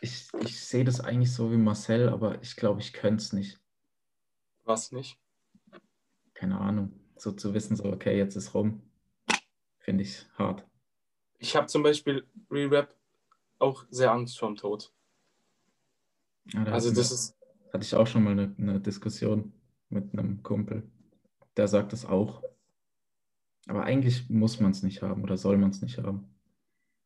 ich, 0.00 0.28
ich 0.40 0.60
sehe 0.60 0.84
das 0.84 1.00
eigentlich 1.00 1.32
so 1.32 1.50
wie 1.50 1.56
Marcel, 1.56 2.08
aber 2.08 2.40
ich 2.42 2.54
glaube, 2.54 2.80
ich 2.80 2.92
könnte 2.92 3.22
es 3.22 3.32
nicht. 3.32 3.58
Was 4.64 4.92
nicht? 4.92 5.18
Keine 6.34 6.58
Ahnung. 6.60 6.92
So 7.16 7.32
zu 7.32 7.54
wissen, 7.54 7.76
so, 7.76 7.84
okay, 7.84 8.16
jetzt 8.16 8.36
ist 8.36 8.54
rum, 8.54 8.82
finde 9.78 10.04
ich 10.04 10.26
hart. 10.38 10.66
Ich 11.38 11.56
habe 11.56 11.66
zum 11.66 11.82
Beispiel 11.82 12.26
Re-Rap 12.50 12.94
auch 13.58 13.84
sehr 13.90 14.12
Angst 14.12 14.38
vorm 14.38 14.56
Tod. 14.56 14.92
Ja, 16.52 16.64
da 16.64 16.72
Also 16.72 16.92
das 16.92 17.10
ist, 17.10 17.36
hatte 17.72 17.84
ich 17.84 17.94
auch 17.94 18.06
schon 18.06 18.24
mal 18.24 18.32
eine, 18.32 18.54
eine 18.58 18.80
Diskussion 18.80 19.52
mit 19.88 20.12
einem 20.12 20.42
Kumpel. 20.42 20.90
Der 21.56 21.68
sagt 21.68 21.92
das 21.92 22.04
auch. 22.04 22.42
Aber 23.66 23.84
eigentlich 23.84 24.28
muss 24.30 24.60
man 24.60 24.70
es 24.72 24.82
nicht 24.82 25.02
haben 25.02 25.22
oder 25.22 25.36
soll 25.36 25.58
man 25.58 25.70
es 25.70 25.82
nicht 25.82 25.98
haben. 25.98 26.28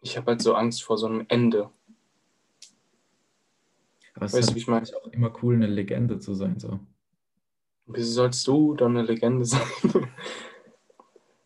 Ich 0.00 0.16
habe 0.16 0.32
halt 0.32 0.42
so 0.42 0.54
Angst 0.54 0.82
vor 0.82 0.98
so 0.98 1.06
einem 1.06 1.24
Ende. 1.28 1.70
Aber 4.14 4.26
es 4.26 4.32
Weißt 4.32 4.40
ist 4.40 4.50
du, 4.50 4.54
wie 4.54 4.58
ich 4.60 4.66
meine? 4.68 4.86
auch 4.96 5.08
immer 5.08 5.32
cool, 5.42 5.54
eine 5.56 5.66
Legende 5.66 6.18
zu 6.18 6.34
sein. 6.34 6.58
So. 6.58 6.78
Wieso 7.86 8.12
sollst 8.12 8.46
du 8.46 8.74
dann 8.74 8.96
eine 8.96 9.06
Legende 9.06 9.44
sein? 9.44 9.62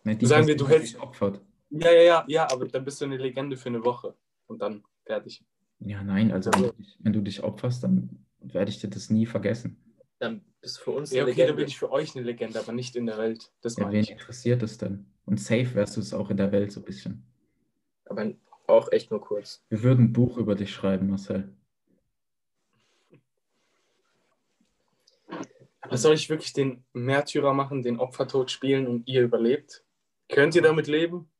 Nee, 0.05 0.15
die 0.15 0.25
Sagen 0.27 0.47
wir, 0.47 0.57
du 0.57 0.65
sich 0.65 0.99
opfert. 0.99 1.43
ja, 1.69 1.91
ja, 1.93 2.03
ja, 2.03 2.25
ja, 2.29 2.51
aber 2.51 2.67
dann 2.67 2.83
bist 2.83 2.99
du 3.01 3.05
eine 3.05 3.19
Legende 3.19 3.59
für 3.59 3.69
eine 3.69 3.85
Woche. 3.85 4.15
Und 4.47 4.63
dann 4.63 4.83
fertig. 5.05 5.45
Ja, 5.81 6.03
nein, 6.03 6.33
also 6.33 6.51
wenn 6.55 6.63
du, 6.63 6.73
dich, 6.73 6.97
wenn 7.01 7.13
du 7.13 7.21
dich 7.21 7.43
opferst, 7.43 7.85
dann 7.85 8.25
werde 8.41 8.71
ich 8.71 8.81
dir 8.81 8.89
das 8.89 9.11
nie 9.11 9.27
vergessen. 9.27 9.77
Dann 10.19 10.41
bist 10.61 10.79
du 10.79 10.83
für 10.83 10.91
uns 10.93 11.11
Ja, 11.13 11.23
eine 11.23 11.31
okay, 11.31 11.41
dann 11.41 11.47
Legende. 11.49 11.63
bin 11.63 11.69
ich 11.69 11.79
für 11.79 11.91
euch 11.91 12.15
eine 12.17 12.25
Legende, 12.25 12.59
aber 12.59 12.73
nicht 12.73 12.97
in 12.97 13.07
der 13.07 13.19
Welt. 13.19 13.51
Das 13.63 13.77
Ja, 13.77 13.91
wen 13.91 14.01
ich. 14.01 14.11
interessiert 14.11 14.63
es 14.63 14.79
denn? 14.79 15.07
Und 15.25 15.41
safe 15.41 15.75
wärst 15.75 15.97
du 15.97 16.01
es 16.01 16.13
auch 16.15 16.31
in 16.31 16.37
der 16.37 16.53
Welt 16.53 16.73
so 16.73 16.81
ein 16.81 16.85
bisschen. 16.85 17.25
Aber 18.07 18.33
auch 18.67 18.91
echt 18.93 19.11
nur 19.11 19.21
kurz. 19.21 19.63
Wir 19.69 19.83
würden 19.83 20.07
ein 20.07 20.13
Buch 20.13 20.37
über 20.39 20.55
dich 20.55 20.73
schreiben, 20.73 21.09
Marcel. 21.09 21.55
Aber 25.81 25.97
soll 25.97 26.15
ich 26.15 26.29
wirklich 26.29 26.53
den 26.53 26.85
Märtyrer 26.93 27.55
machen, 27.55 27.83
den 27.83 27.99
Opfertod 27.99 28.51
spielen 28.51 28.87
und 28.87 29.09
ihr 29.09 29.23
überlebt? 29.23 29.85
Könnt 30.29 30.55
ihr 30.55 30.63
damit 30.63 30.87
leben? 30.87 31.31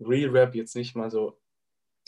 Real 0.00 0.30
Rap 0.30 0.54
jetzt 0.54 0.76
nicht 0.76 0.94
mal 0.94 1.10
so, 1.10 1.38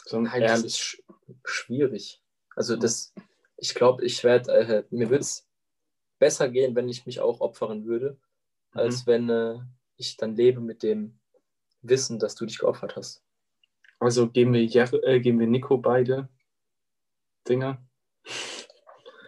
so 0.05 0.21
Nein, 0.21 0.43
das 0.43 0.63
ist 0.63 0.79
sch 0.79 1.03
schwierig. 1.45 2.23
Also 2.55 2.77
das, 2.77 3.15
ich 3.57 3.75
glaube, 3.75 4.05
ich 4.05 4.23
werde, 4.25 4.53
äh, 4.53 4.85
mir 4.91 5.09
würde 5.09 5.23
es 5.23 5.49
besser 6.21 6.49
gehen, 6.49 6.77
wenn 6.77 6.89
ich 6.89 7.07
mich 7.07 7.19
auch 7.19 7.41
opfern 7.41 7.85
würde, 7.85 8.17
als 8.73 9.09
wenn 9.09 9.29
äh, 9.29 9.59
ich 9.97 10.17
dann 10.17 10.37
lebe 10.37 10.61
mit 10.61 10.85
dem 10.85 11.19
Wissen, 11.83 12.21
dass 12.21 12.37
du 12.37 12.47
dich 12.47 12.59
geopfert 12.59 12.95
hast. 12.95 13.25
Also 13.99 14.29
geben 14.29 14.53
wir, 14.53 14.65
Jer 14.65 14.93
äh, 15.03 15.19
geben 15.19 15.41
wir 15.41 15.49
Nico 15.49 15.79
beide 15.79 16.29
Dinger. 17.49 17.83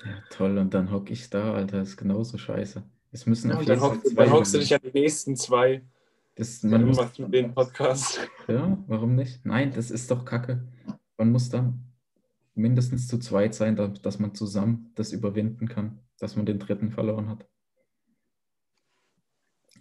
Ja, 0.04 0.22
toll. 0.30 0.58
Und 0.58 0.72
dann 0.74 0.90
hock 0.92 1.10
ich 1.10 1.28
da, 1.30 1.54
Alter. 1.54 1.78
Das 1.78 1.90
ist 1.90 1.96
genauso 1.96 2.38
scheiße. 2.38 2.82
Es 3.10 3.26
müssen 3.26 3.52
auf 3.52 3.60
Und 3.60 3.68
dann, 3.68 3.78
jeden 3.80 3.90
hock, 3.90 4.02
Fall 4.02 4.10
zwei 4.12 4.24
dann 4.24 4.32
hockst 4.32 4.54
du 4.54 4.58
dich 4.58 4.74
an 4.74 4.80
die 4.84 5.00
nächsten 5.00 5.36
zwei. 5.36 5.82
Das, 6.34 6.62
Man 6.62 6.86
muss, 6.86 6.98
den 7.16 7.52
Podcast. 7.52 8.20
ja, 8.48 8.78
warum 8.86 9.14
nicht? 9.14 9.44
Nein, 9.44 9.72
das 9.74 9.90
ist 9.90 10.10
doch 10.10 10.24
Kacke. 10.24 10.66
Man 11.18 11.30
muss 11.30 11.50
dann 11.50 11.91
mindestens 12.54 13.08
zu 13.08 13.18
zweit 13.18 13.54
sein, 13.54 13.76
da- 13.76 13.88
dass 13.88 14.18
man 14.18 14.34
zusammen 14.34 14.92
das 14.94 15.12
überwinden 15.12 15.68
kann, 15.68 16.00
dass 16.18 16.36
man 16.36 16.46
den 16.46 16.58
dritten 16.58 16.90
verloren 16.90 17.28
hat. 17.28 17.46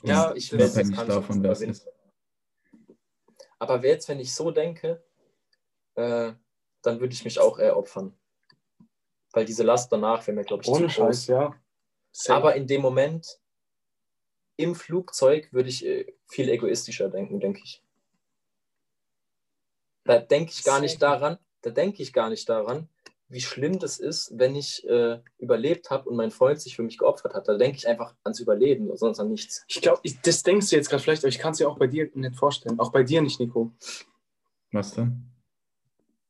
Ja, 0.03 0.29
Und 0.29 0.37
ich 0.37 0.49
das- 0.49 0.59
werde 0.59 0.71
unabhängig 0.73 0.97
das 0.97 1.07
davon, 1.07 1.43
wer 1.43 1.51
es 1.51 1.61
ist. 1.61 1.87
Aber 3.59 3.83
jetzt, 3.85 4.07
wenn 4.09 4.19
ich 4.19 4.33
so 4.33 4.49
denke, 4.51 5.03
äh, 5.95 6.33
dann 6.81 6.99
würde 6.99 7.13
ich 7.13 7.23
mich 7.23 7.39
auch 7.39 7.59
eher 7.59 7.77
opfern. 7.77 8.17
Weil 9.33 9.45
diese 9.45 9.63
Last 9.63 9.91
danach 9.91 10.25
wäre 10.25 10.35
mir, 10.35 10.43
glaube 10.43 10.63
ich, 10.63 10.69
Ohne 10.69 10.87
zu 10.87 11.01
groß. 11.01 11.17
Scheiß, 11.17 11.27
ja. 11.27 11.55
Safe. 12.11 12.35
Aber 12.37 12.55
in 12.55 12.67
dem 12.67 12.81
Moment 12.81 13.39
im 14.57 14.75
Flugzeug 14.75 15.51
würde 15.53 15.69
ich 15.69 15.85
äh, 15.85 16.13
viel 16.27 16.49
egoistischer 16.49 17.09
denken, 17.09 17.39
denke 17.39 17.61
ich. 17.63 17.83
Da 20.03 20.19
denke 20.19 20.51
ich 20.51 20.63
gar 20.63 20.79
nicht 20.79 21.01
daran, 21.01 21.37
da 21.61 21.69
denke 21.69 22.01
ich 22.03 22.13
gar 22.13 22.29
nicht 22.29 22.47
daran, 22.49 22.89
wie 23.29 23.41
schlimm 23.41 23.79
das 23.79 23.97
ist, 23.97 24.31
wenn 24.37 24.55
ich 24.55 24.85
äh, 24.87 25.19
überlebt 25.37 25.89
habe 25.89 26.09
und 26.09 26.17
mein 26.17 26.31
Freund 26.31 26.59
sich 26.59 26.75
für 26.75 26.83
mich 26.83 26.97
geopfert 26.97 27.33
hat. 27.33 27.47
Da 27.47 27.57
denke 27.57 27.77
ich 27.77 27.87
einfach 27.87 28.13
ans 28.23 28.39
Überleben, 28.41 28.95
sonst 28.97 29.19
an 29.19 29.29
nichts. 29.29 29.63
ich 29.67 29.81
glaube, 29.81 30.01
das 30.23 30.43
denkst 30.43 30.69
du 30.69 30.75
jetzt 30.75 30.89
gerade 30.89 31.01
vielleicht, 31.01 31.23
aber 31.23 31.29
ich 31.29 31.39
kann 31.39 31.53
es 31.53 31.59
dir 31.59 31.69
auch 31.69 31.77
bei 31.79 31.87
dir 31.87 32.09
nicht 32.13 32.35
vorstellen. 32.35 32.79
Auch 32.79 32.91
bei 32.91 33.03
dir 33.03 33.21
nicht, 33.21 33.39
Nico. 33.39 33.71
Was 34.73 34.93
dann? 34.95 35.31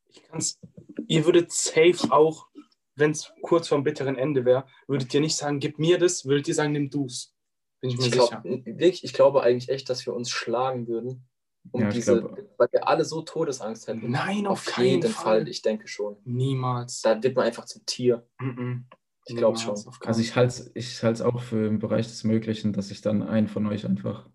Ich 0.09 0.21
kann's, 0.23 0.59
ihr 1.07 1.25
würdet 1.25 1.51
safe 1.51 2.11
auch, 2.11 2.47
wenn 2.95 3.11
es 3.11 3.31
kurz 3.41 3.67
vorm 3.67 3.83
bitteren 3.83 4.17
Ende 4.17 4.45
wäre, 4.45 4.65
würdet 4.87 5.11
ihr 5.13 5.21
nicht 5.21 5.35
sagen, 5.37 5.59
gib 5.59 5.79
mir 5.79 5.97
das, 5.97 6.25
würdet 6.25 6.47
ihr 6.49 6.55
sagen, 6.55 6.73
nimm 6.73 6.89
du's. 6.89 7.33
Bin 7.79 7.89
ich 7.89 7.97
mir 7.97 8.05
Ich, 8.05 8.11
sicher. 8.13 8.41
glaub, 8.43 8.65
wirklich, 8.65 9.03
ich 9.03 9.13
glaube 9.13 9.41
eigentlich 9.41 9.69
echt, 9.69 9.89
dass 9.89 10.05
wir 10.05 10.13
uns 10.13 10.29
schlagen 10.29 10.87
würden, 10.87 11.27
um 11.71 11.81
Ja, 11.81 11.87
ich 11.89 11.95
diese, 11.95 12.19
glaube- 12.21 12.49
weil 12.57 12.67
wir 12.71 12.87
alle 12.87 13.05
so 13.05 13.21
Todesangst 13.21 13.87
hätten. 13.87 14.09
Nein, 14.09 14.47
auf, 14.47 14.67
Auf 14.67 14.73
keinen 14.73 14.85
jeden 14.85 15.11
Fall. 15.11 15.39
Fall, 15.41 15.47
ich 15.47 15.61
denke 15.61 15.87
schon. 15.87 16.17
Niemals. 16.25 17.01
Da 17.01 17.21
wird 17.21 17.35
man 17.35 17.45
einfach 17.45 17.65
zum 17.65 17.85
Tier. 17.85 18.25
Mhm. 18.39 18.85
Ich 19.25 19.35
glaube 19.35 19.57
schon. 19.59 19.71
auf 19.75 19.99
keinen 19.99 20.07
Also 20.09 20.21
ich 20.21 20.35
halte 20.35 20.47
es 20.53 20.71
ich 20.73 21.03
halt's 21.03 21.21
auch 21.21 21.41
für 21.41 21.67
im 21.67 21.77
Bereich 21.79 22.07
des 22.07 22.23
Möglichen, 22.23 22.73
dass 22.73 22.89
ich 22.89 23.01
dann 23.01 23.21
einen 23.21 23.47
von 23.47 23.67
euch 23.67 23.85
einfach. 23.85 24.27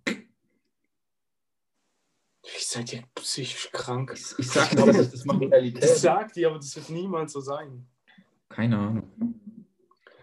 Wie 2.45 2.63
seid 2.63 2.93
ihr 2.93 3.03
psychisch 3.17 3.71
krank? 3.73 4.13
Ich, 4.15 4.39
ich 4.39 4.49
sag 4.49 4.73
ich 4.73 4.79
das 4.79 5.25
mache. 5.25 5.45
Ich 5.45 5.51
Realität. 5.51 5.89
sag 5.97 6.33
dir, 6.33 6.49
aber 6.49 6.59
das 6.59 6.77
wird 6.77 6.91
niemals 6.91 7.33
so 7.33 7.41
sein. 7.41 7.87
Keine 8.49 8.79
Ahnung. 8.79 9.11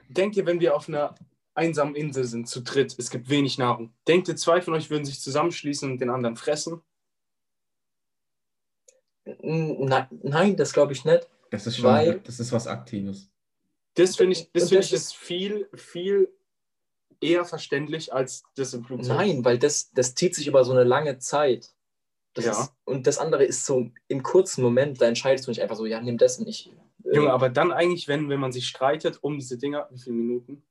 Denkt 0.08 0.38
ihr, 0.38 0.46
wenn 0.46 0.62
wir 0.62 0.76
auf 0.76 0.88
einer 0.88 1.16
einsamen 1.54 1.96
Insel 1.96 2.24
sind, 2.24 2.48
zu 2.48 2.62
dritt, 2.62 2.96
es 2.98 3.10
gibt 3.10 3.30
wenig 3.30 3.58
Nahrung, 3.58 3.94
denkt 4.08 4.28
ihr, 4.30 4.36
zwei 4.38 4.62
von 4.62 4.74
euch 4.74 4.89
würden 4.89 5.06
sich 5.06 5.20
zusammenschließen 5.20 5.92
und 5.92 6.00
den 6.00 6.10
anderen 6.10 6.38
fressen? 6.38 6.82
Nein, 9.26 10.08
nein, 10.22 10.56
das 10.58 10.74
glaube 10.74 10.94
ich 10.94 11.06
nicht. 11.06 11.28
Das 11.50 11.68
ist 11.68 11.78
schon, 11.78 11.86
Weil- 11.86 12.20
das 12.22 12.40
ist 12.40 12.52
was 12.52 12.68
Aktives. 12.68 13.30
Das 13.96 14.16
finde 14.16 14.34
ich, 14.34 14.52
das 14.52 14.70
finde 14.70 14.78
das 14.78 14.88
ich 14.88 14.94
ist 14.94 15.16
viel, 15.16 15.70
viel 15.76 16.34
eher 17.22 17.46
verständlich 17.46 18.12
als 18.14 18.44
das 18.56 18.74
im 18.74 18.86
Nein, 18.90 19.46
weil 19.46 19.60
das, 19.60 19.92
das 19.92 20.16
zieht 20.16 20.34
sich 20.36 20.48
über 20.48 20.66
so 20.66 20.72
eine 20.72 20.84
lange 20.84 21.20
Zeit. 21.20 21.74
Das 22.34 22.46
Ja. 22.46 22.52
ist, 22.52 22.74
und 22.86 23.06
das 23.06 23.20
andere 23.20 23.44
ist 23.46 23.66
so 23.66 23.92
im 24.08 24.24
kurzen 24.24 24.64
Moment, 24.64 25.00
da 25.00 25.06
entscheidest 25.06 25.46
du 25.46 25.52
nicht 25.52 25.62
einfach 25.62 25.76
so, 25.76 25.86
ja, 25.86 26.02
nimm 26.02 26.18
das 26.18 26.40
und 26.40 26.48
ich. 26.48 26.72
Äh, 27.06 27.16
Junge, 27.16 27.32
aber 27.32 27.50
dann 27.50 27.72
eigentlich, 27.72 28.08
wenn, 28.08 28.30
wenn 28.30 28.40
man 28.40 28.52
sich 28.52 28.68
streitet 28.68 29.20
um 29.22 29.38
diese 29.38 29.58
Dinger, 29.58 29.88
wie 29.92 30.00
viele 30.00 30.16
Minuten? 30.16 30.64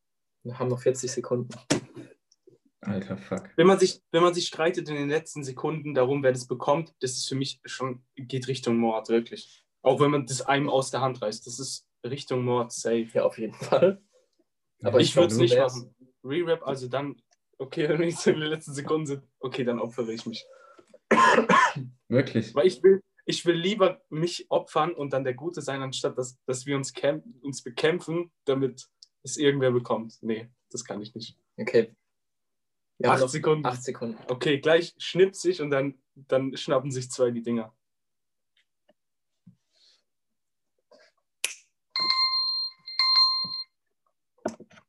wir 0.45 0.59
haben 0.59 0.67
noch 0.69 0.81
40 0.81 1.12
Sekunden. 1.12 1.51
Alter, 2.83 3.16
fuck. 3.16 3.49
Wenn 3.57 3.66
man 3.68 3.79
sich, 3.79 4.03
wenn 4.11 4.23
man 4.23 4.35
sich 4.35 4.47
streitet 4.49 4.88
in 4.88 4.97
den 4.97 5.09
letzten 5.09 5.45
Sekunden 5.45 5.95
darum, 5.95 6.23
wer 6.23 6.33
das 6.33 6.47
bekommt, 6.47 6.92
das 7.01 7.12
ist 7.12 7.29
für 7.29 7.37
mich 7.37 7.61
schon, 7.64 8.05
geht 8.16 8.49
Richtung 8.49 8.77
Mord, 8.77 9.09
wirklich. 9.09 9.64
Auch 9.83 10.01
wenn 10.01 10.11
man 10.11 10.27
das 10.27 10.42
einem 10.42 10.68
aus 10.68 10.90
der 10.90 11.01
Hand 11.01 11.23
reißt, 11.23 11.47
das 11.47 11.59
ist 11.61 11.87
Richtung 12.05 12.45
Mord 12.45 12.73
safe. 12.73 13.09
Ja, 13.14 13.25
auf 13.25 13.38
jeden 13.38 13.55
Fall. 13.55 14.03
Aber 14.83 14.99
ich 15.01 15.11
ich 15.11 15.16
würde 15.16 15.33
es 15.33 15.38
nicht 15.38 15.55
du 15.55 15.59
wärst- 15.59 15.77
machen. 15.77 15.95
Re-Rap, 16.25 16.62
also 16.66 16.88
dann, 16.88 17.21
okay, 17.59 17.88
wenn 17.88 17.99
wir 18.01 18.07
nicht 18.07 18.18
so 18.18 18.31
in 18.31 18.40
den 18.40 18.49
letzten 18.51 18.75
Sekunden 18.75 19.07
sind, 19.07 19.25
okay, 19.38 19.64
dann 19.64 19.79
opfere 19.79 20.12
ich 20.12 20.27
mich. 20.27 20.45
Wirklich. 22.09 22.55
Weil 22.55 22.66
ich 22.66 22.83
will, 22.83 23.01
ich 23.27 23.45
will 23.47 23.57
lieber 23.57 24.01
mich 24.09 24.47
opfern 24.51 24.92
und 24.92 25.12
dann 25.12 25.25
der 25.25 25.35
Gute 25.35 25.62
sein, 25.62 25.83
anstatt 25.83 26.18
dass, 26.18 26.38
dass 26.47 26.66
wir 26.66 26.77
uns, 26.77 26.92
uns 27.42 27.62
bekämpfen, 27.62 28.33
damit 28.45 28.88
es 29.23 29.37
irgendwer 29.37 29.71
bekommt. 29.71 30.18
Nee, 30.21 30.49
das 30.71 30.85
kann 30.85 31.01
ich 31.01 31.14
nicht. 31.14 31.38
Okay. 31.57 31.95
Wir 33.03 33.11
Acht 33.11 33.21
noch 33.21 33.29
Sekunden. 33.29 33.67
acht 33.67 33.83
Sekunden. 33.83 34.17
Okay, 34.29 34.61
gleich 34.61 34.95
schnips 34.97 35.45
ich 35.45 35.61
und 35.61 35.71
dann, 35.71 35.99
dann 36.15 36.57
schnappen 36.57 36.93
sich 36.93 37.11
zwei 37.11 37.33
die 37.33 37.43
Dinger. 37.43 37.75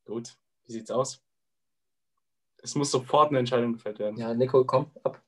Gut, 0.06 0.38
wie 0.65 0.73
sieht's 0.73 0.91
aus? 0.91 1.23
Es 2.62 2.76
muss 2.76 2.91
sofort 2.91 3.30
eine 3.30 3.39
Entscheidung 3.39 3.73
gefällt 3.73 3.97
werden. 3.97 4.17
Ja, 4.17 4.32
Nico, 4.36 4.63
komm, 4.63 4.91
ab. 5.04 5.21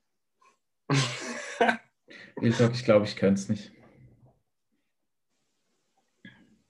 Ich 2.42 2.54
glaube, 2.54 2.74
ich, 2.74 2.84
glaub, 2.84 3.02
ich 3.02 3.16
könnte 3.16 3.40
es 3.40 3.48
nicht. 3.48 3.72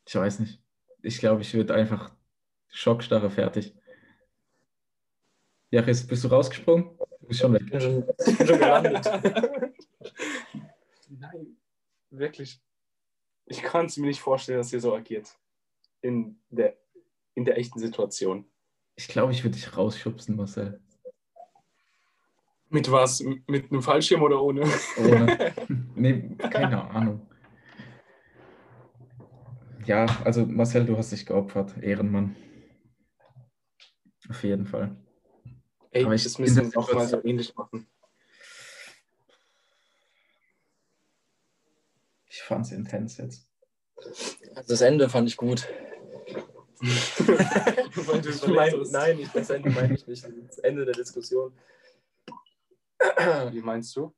Ich 0.07 0.15
weiß 0.15 0.39
nicht. 0.39 0.63
Ich 1.03 1.19
glaube, 1.19 1.43
ich 1.43 1.53
würde 1.55 1.75
einfach 1.75 2.15
Schockstarre 2.69 3.31
fertig. 3.31 3.75
Jaris, 5.71 6.07
bist 6.07 6.25
du 6.25 6.29
rausgesprungen? 6.29 6.97
Du 7.21 7.27
bist 7.27 7.41
schon 7.41 7.53
weg. 7.53 7.63
Ich 7.65 7.71
bin 7.71 7.81
schon, 7.81 8.05
ich 8.27 8.39
bin 8.39 8.47
schon 8.47 8.59
gelandet. 8.59 9.05
Nein, 11.09 11.57
wirklich. 12.11 12.61
Ich 13.47 13.63
kann 13.63 13.87
es 13.87 13.97
mir 13.97 14.07
nicht 14.07 14.21
vorstellen, 14.21 14.59
dass 14.59 14.73
ihr 14.73 14.81
so 14.81 14.95
agiert. 14.95 15.37
In 16.03 16.39
der, 16.51 16.77
in 17.35 17.45
der 17.45 17.59
echten 17.59 17.79
Situation. 17.79 18.45
Ich 18.97 19.09
glaube, 19.09 19.33
ich 19.33 19.43
würde 19.43 19.57
dich 19.57 19.77
rausschubsen, 19.77 20.37
Marcel. 20.37 20.81
Mit 22.69 22.91
was? 22.91 23.21
Mit 23.47 23.71
einem 23.71 23.83
Fallschirm 23.83 24.23
oder 24.23 24.43
ohne? 24.43 24.63
Ohne. 24.99 25.55
nee, 25.95 26.37
keine 26.51 26.91
Ahnung. 26.91 27.29
Ja, 29.85 30.07
also 30.25 30.45
Marcel, 30.47 30.85
du 30.85 30.97
hast 30.97 31.13
dich 31.13 31.27
geopfert. 31.27 31.77
Ehrenmann. 31.81 32.35
Auf 34.29 34.43
jeden 34.43 34.67
Fall. 34.67 34.97
Ey, 35.97 36.05
Aber 36.05 36.15
ich- 36.15 36.25
das 36.25 36.39
müssen 36.39 36.71
wir 36.73 36.79
auch 36.79 36.93
mal 36.93 37.09
so 37.09 37.25
ähnlich 37.25 37.55
machen. 37.57 37.87
Ich 42.29 42.43
fand's 42.43 42.71
intens 42.71 43.17
jetzt. 43.17 43.49
Das 44.69 44.81
Ende 44.83 45.09
fand 45.09 45.27
ich 45.29 45.37
gut. 45.39 45.67
Du 46.81 48.29
Ich 48.29 48.47
mein, 48.49 48.75
nein, 48.91 49.19
ich- 49.21 49.31
das 49.31 49.49
Ende 49.49 49.71
meine 49.71 49.95
ich 49.95 50.07
nicht. 50.07 50.23
Das 50.49 50.59
Ende 50.59 50.85
der 50.85 50.95
Diskussion. 50.95 51.57
Wie 53.53 53.61
meinst 53.63 53.97
du? 53.97 54.15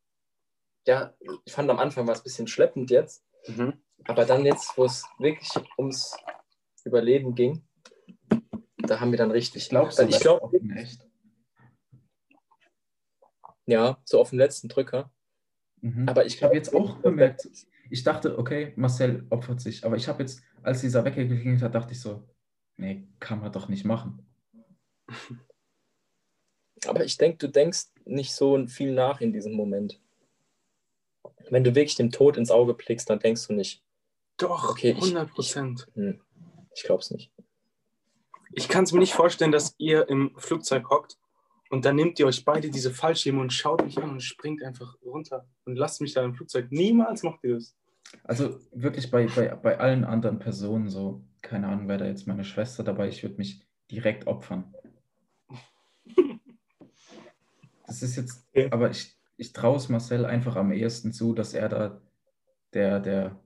ja, 0.85 1.14
ich 1.45 1.53
fand 1.53 1.69
am 1.71 1.79
Anfang 1.79 2.07
war 2.07 2.14
es 2.14 2.21
ein 2.21 2.25
bisschen 2.25 2.47
schleppend 2.49 2.91
jetzt, 2.91 3.23
Mhm. 3.47 3.75
aber 4.05 4.25
dann 4.25 4.45
jetzt, 4.47 4.77
wo 4.79 4.85
es 4.87 5.05
wirklich 5.19 5.51
ums 5.77 6.17
Überleben 6.85 7.35
ging, 7.35 7.62
da 8.79 8.99
haben 8.99 9.11
wir 9.11 9.19
dann 9.19 9.31
richtig. 9.31 9.64
Ich 9.64 9.69
glaube, 9.69 9.97
Weil 9.99 10.09
ich 10.09 10.19
glaube, 10.21 10.51
echt. 10.75 11.07
Ja, 13.69 14.01
so 14.05 14.21
auf 14.21 14.31
den 14.31 14.39
letzten 14.39 14.69
Drücker. 14.69 15.11
Mhm. 15.83 16.09
Aber 16.09 16.25
ich 16.27 16.37
Ich 16.37 16.43
habe 16.43 16.55
jetzt 16.55 16.75
auch 16.75 16.97
bemerkt, 16.97 17.49
ich 17.91 18.03
dachte, 18.03 18.39
okay, 18.39 18.73
Marcel 18.77 19.27
opfert 19.31 19.61
sich, 19.61 19.85
aber 19.85 19.97
ich 19.97 20.09
habe 20.09 20.23
jetzt, 20.23 20.43
als 20.63 20.81
dieser 20.81 21.05
Wecker 21.05 21.25
geklingelt 21.25 21.63
hat, 21.63 21.75
dachte 21.75 21.93
ich 21.93 22.01
so, 22.01 22.27
nee, 22.77 23.07
kann 23.21 23.41
man 23.41 23.53
doch 23.53 23.69
nicht 23.69 23.85
machen. 23.85 24.27
Aber 26.87 27.05
ich 27.05 27.17
denke, 27.19 27.39
du 27.39 27.49
denkst 27.49 27.87
nicht 28.05 28.33
so 28.33 28.65
viel 28.69 28.93
nach 28.93 29.21
in 29.21 29.33
diesem 29.33 29.53
Moment. 29.55 30.01
Wenn 31.51 31.65
du 31.65 31.75
wirklich 31.75 31.97
dem 31.97 32.13
Tod 32.13 32.37
ins 32.37 32.53
Auge 32.53 32.73
blickst, 32.75 33.11
dann 33.11 33.19
denkst 33.19 33.49
du 33.49 33.55
nicht, 33.55 33.83
Doch, 34.37 34.71
Okay, 34.71 34.93
ich- 34.93 35.03
100 35.03 35.29
Prozent. 35.31 35.89
hm, 35.95 36.21
ich 36.75 36.85
glaube 36.85 37.01
es 37.01 37.11
nicht. 37.11 37.33
Ich 38.53 38.69
kann 38.69 38.85
es 38.85 38.93
mir 38.93 39.01
nicht 39.01 39.13
vorstellen, 39.15 39.51
dass 39.51 39.75
ihr 39.79 40.09
im 40.09 40.33
Flugzeug 40.39 40.89
hockt 40.89 41.19
und 41.71 41.85
dann 41.85 41.97
nehmt 41.97 42.19
ihr 42.19 42.27
euch 42.27 42.45
beide 42.45 42.71
diese 42.71 42.93
Fallschirme 42.93 43.41
und 43.41 43.53
schaut 43.53 43.85
mich 43.85 43.99
an 43.99 44.11
und 44.11 44.23
springt 44.23 44.63
einfach 44.63 44.97
runter 45.03 45.47
und 45.65 45.77
lasst 45.77 46.01
mich 46.01 46.15
da 46.15 46.25
im 46.25 46.35
Flugzeug. 46.35 46.71
Niemals 46.71 47.23
macht 47.23 47.45
ihr 47.45 47.55
das. 47.55 47.77
Also 48.25 48.59
wirklich 48.73 49.11
bei, 49.11 49.27
bei, 49.27 49.55
bei 49.55 49.79
allen 49.79 50.05
anderen 50.05 50.39
Personen 50.39 50.89
so, 50.89 51.23
keine 51.43 51.69
Ahnung, 51.69 51.89
wäre 51.89 51.99
da 51.99 52.07
jetzt 52.07 52.27
meine 52.27 52.45
Schwester 52.45 52.83
dabei, 52.83 53.09
ich 53.09 53.23
würde 53.23 53.37
mich 53.37 53.67
direkt 53.91 54.27
opfern. 54.27 54.75
Das 57.87 58.03
ist 58.03 58.17
jetzt, 58.17 58.47
Okay. 58.51 58.69
aber 58.71 58.91
ich, 58.91 59.17
ich 59.39 59.55
traue 59.55 59.79
es 59.79 59.89
Marcel 59.89 60.27
einfach 60.27 60.57
am 60.57 60.73
ehesten 60.73 61.11
zu, 61.15 61.33
dass 61.33 61.55
er 61.55 61.71
da 61.71 62.03
der, 62.75 63.01
der 63.01 63.41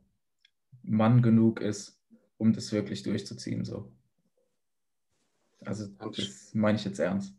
Mann 0.83 1.23
genug 1.23 1.61
ist, 1.61 2.01
um 2.39 2.53
das 2.53 2.73
wirklich 2.73 3.05
durchzuziehen. 3.05 3.65
So. 3.65 3.93
Also 5.65 5.87
das 5.87 6.51
meine 6.55 6.77
ich 6.77 6.85
jetzt 6.85 6.99
ernst. 6.99 7.37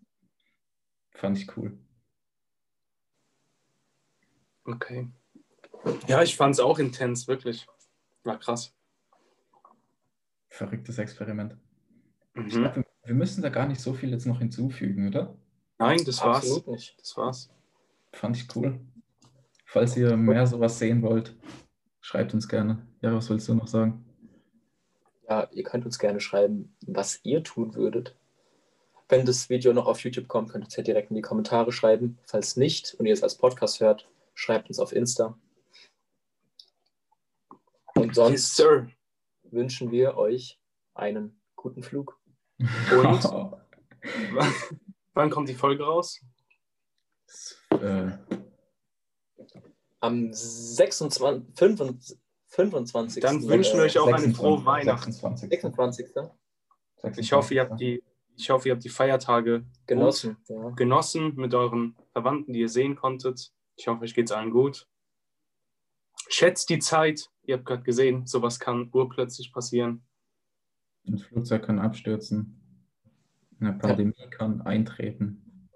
Fand 1.16 1.38
ich 1.38 1.56
cool. 1.58 1.78
Okay. 4.66 5.10
Ja, 6.08 6.24
ich 6.24 6.36
fand 6.38 6.56
es 6.56 6.60
auch 6.60 6.80
intens, 6.80 7.28
wirklich. 7.28 7.68
War 8.24 8.40
krass. 8.40 8.74
Verrücktes 10.50 10.98
Experiment. 10.98 11.58
Ich 12.36 12.56
Mhm. 12.56 12.62
glaub, 12.62 12.76
wir, 12.78 12.86
wir 13.06 13.16
müssen 13.16 13.42
da 13.42 13.50
gar 13.50 13.68
nicht 13.68 13.82
so 13.82 13.94
viel 13.94 14.12
jetzt 14.12 14.26
noch 14.26 14.40
hinzufügen, 14.40 15.08
oder? 15.08 15.36
Nein, 15.80 16.04
das 16.06 16.22
war's. 16.24 16.38
Absolut 16.38 16.68
nicht. 16.68 17.00
Das 17.00 17.18
war's. 17.18 17.50
Fand 18.14 18.38
ich 18.38 18.56
cool. 18.56 18.80
Falls 19.66 19.98
ihr 19.98 20.16
mehr 20.16 20.46
sowas 20.48 20.78
sehen 20.80 21.02
wollt, 21.02 21.36
schreibt 22.00 22.34
uns 22.34 22.48
gerne. 22.48 22.86
Ja, 23.02 23.14
was 23.14 23.30
willst 23.30 23.50
du 23.50 23.56
noch 23.56 23.68
sagen? 23.68 24.06
Ja, 25.28 25.50
ihr 25.52 25.64
könnt 25.64 25.86
uns 25.86 25.98
gerne 26.00 26.20
schreiben, 26.20 26.76
was 26.86 27.20
ihr 27.24 27.44
tun 27.44 27.74
würdet. 27.76 28.16
Wenn 29.10 29.26
das 29.26 29.50
Video 29.50 29.74
noch 29.74 29.86
auf 29.86 30.00
YouTube 30.04 30.28
kommt, 30.28 30.50
könnt 30.52 30.66
ihr 30.66 30.68
es 30.70 30.76
ja 30.76 30.84
direkt 30.84 31.10
in 31.12 31.16
die 31.16 31.22
Kommentare 31.22 31.72
schreiben. 31.72 32.18
Falls 32.26 32.56
nicht 32.58 32.94
und 32.96 33.06
ihr 33.06 33.14
es 33.14 33.24
als 33.24 33.36
Podcast 33.38 33.80
hört, 33.80 34.10
schreibt 34.34 34.70
uns 34.70 34.80
auf 34.80 34.92
Insta. 34.94 35.38
Und 37.96 38.08
Yes, 38.08 38.16
sonst 38.16 38.56
Sir. 38.56 38.88
wünschen 39.44 39.92
wir 39.92 40.18
euch 40.18 40.60
einen 40.96 41.40
guten 41.56 41.84
Flug. 41.84 42.20
Und? 42.92 43.24
Wann 45.14 45.30
kommt 45.30 45.48
die 45.50 45.54
Folge 45.54 45.84
raus? 45.84 46.20
äh, 47.72 48.12
Am 50.00 50.34
26, 50.34 51.44
25, 51.56 52.18
25. 52.48 53.22
Dann 53.22 53.48
wünschen 53.48 53.78
wir 53.78 53.84
euch 53.86 53.98
auch 54.00 54.08
eine 54.08 54.18
26, 54.18 54.38
frohe 54.38 54.66
Weihnachten. 54.66 55.12
26. 55.12 55.50
26. 55.50 56.08
Ich 57.18 57.32
hoffe, 57.34 57.54
ihr 57.54 57.62
habt 57.62 57.80
die, 57.80 58.04
ich 58.36 58.50
hoffe, 58.50 58.68
ihr 58.68 58.74
habt 58.74 58.84
die 58.84 58.90
Feiertage 58.90 59.66
genossen. 59.88 60.38
Ja. 60.48 60.70
genossen 60.72 61.36
mit 61.36 61.54
euren 61.54 61.96
Verwandten, 62.12 62.54
die 62.54 62.62
ihr 62.62 62.70
sehen 62.70 62.96
konntet. 62.96 63.54
Ich 63.76 63.88
hoffe, 63.88 64.04
euch 64.04 64.14
geht 64.14 64.30
es 64.30 64.32
allen 64.32 64.52
gut. 64.52 64.88
Schätzt 66.30 66.70
die 66.70 66.80
Zeit. 66.80 67.30
Ihr 67.44 67.58
habt 67.58 67.66
gerade 67.66 67.84
gesehen, 67.84 68.26
sowas 68.26 68.60
kann 68.60 68.90
urplötzlich 68.92 69.52
passieren. 69.52 70.06
Ein 71.06 71.18
Flugzeug 71.18 71.66
kann 71.66 71.80
abstürzen. 71.80 72.60
Eine 73.60 73.74
Pandemie 73.74 74.30
kann 74.30 74.62
eintreten. 74.62 75.70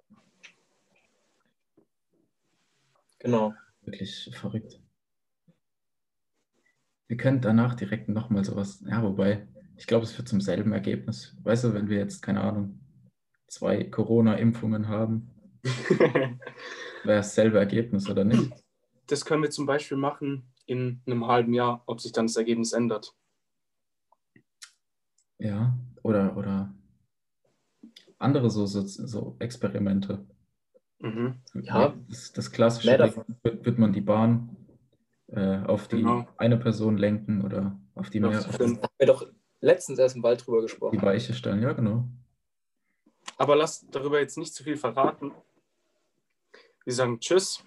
Genau. 3.19 3.53
Wirklich 3.81 4.29
verrückt. 4.33 4.79
Wir 7.07 7.17
können 7.17 7.41
danach 7.41 7.75
direkt 7.75 8.09
nochmal 8.09 8.43
sowas. 8.43 8.83
Ja, 8.85 9.01
wobei, 9.01 9.47
ich 9.77 9.87
glaube, 9.87 10.03
es 10.05 10.11
führt 10.11 10.27
zum 10.27 10.41
selben 10.41 10.73
Ergebnis. 10.73 11.35
Weißt 11.43 11.63
du, 11.63 11.73
wenn 11.73 11.89
wir 11.89 11.97
jetzt, 11.97 12.21
keine 12.21 12.41
Ahnung, 12.41 12.79
zwei 13.47 13.83
Corona-Impfungen 13.83 14.87
haben, 14.87 15.31
wäre 17.03 17.19
es 17.19 17.27
dasselbe 17.27 17.59
Ergebnis, 17.59 18.09
oder 18.09 18.23
nicht? 18.23 18.51
das 19.07 19.23
können 19.23 19.41
wir 19.41 19.49
zum 19.49 19.65
Beispiel 19.65 19.97
machen 19.97 20.51
in 20.65 21.01
einem 21.05 21.27
halben 21.27 21.53
Jahr, 21.53 21.81
ob 21.85 22.01
sich 22.01 22.11
dann 22.11 22.27
das 22.27 22.35
Ergebnis 22.35 22.73
ändert. 22.73 23.15
Ja, 25.39 25.77
oder, 26.03 26.35
oder 26.35 26.73
andere 28.17 28.49
so, 28.49 28.65
so, 28.65 28.81
so 28.81 29.35
Experimente. 29.39 30.25
Mhm. 30.99 31.35
Ja. 31.53 31.93
Das, 32.09 32.33
das 32.33 32.51
klassische 32.51 32.97
wird, 33.43 33.65
wird 33.65 33.77
man 33.77 33.93
die 33.93 34.01
Bahn 34.01 34.57
äh, 35.27 35.59
auf 35.59 35.87
die 35.87 35.97
Genau. 35.97 36.27
eine 36.37 36.57
Person 36.57 36.97
lenken 36.97 37.43
oder 37.43 37.79
auf 37.93 38.09
die, 38.09 38.19
mehr, 38.19 38.41
fünf. 38.41 38.81
Haben 38.81 38.93
wir 38.97 39.07
doch 39.07 39.31
letztens 39.67 39.99
erst 39.99 40.15
im 40.15 40.23
Wald 40.23 40.45
drüber 40.45 40.59
die 40.59 40.63
gesprochen. 40.63 41.01
Weiche 41.01 41.33
stellen. 41.33 41.61
Ja, 41.61 41.73
genau. 41.73 42.05
Aber 43.37 43.55
lasst 43.55 43.85
darüber 43.91 44.19
jetzt 44.19 44.37
nicht 44.37 44.53
zu 44.53 44.63
viel 44.63 44.77
verraten. 44.77 45.31
Wir 46.85 46.93
sagen 46.93 47.19
Tschüss. 47.19 47.63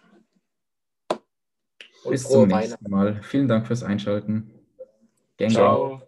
Und 2.03 2.13
Bis 2.13 2.23
zum 2.27 2.51
Weihnachten. 2.51 2.57
nächsten 2.57 2.91
Mal. 2.91 3.23
Vielen 3.23 3.47
Dank 3.47 3.67
fürs 3.67 3.83
Einschalten. 3.83 4.51
Gang, 5.37 5.53
gang. 5.53 5.53
Ciao. 5.53 6.03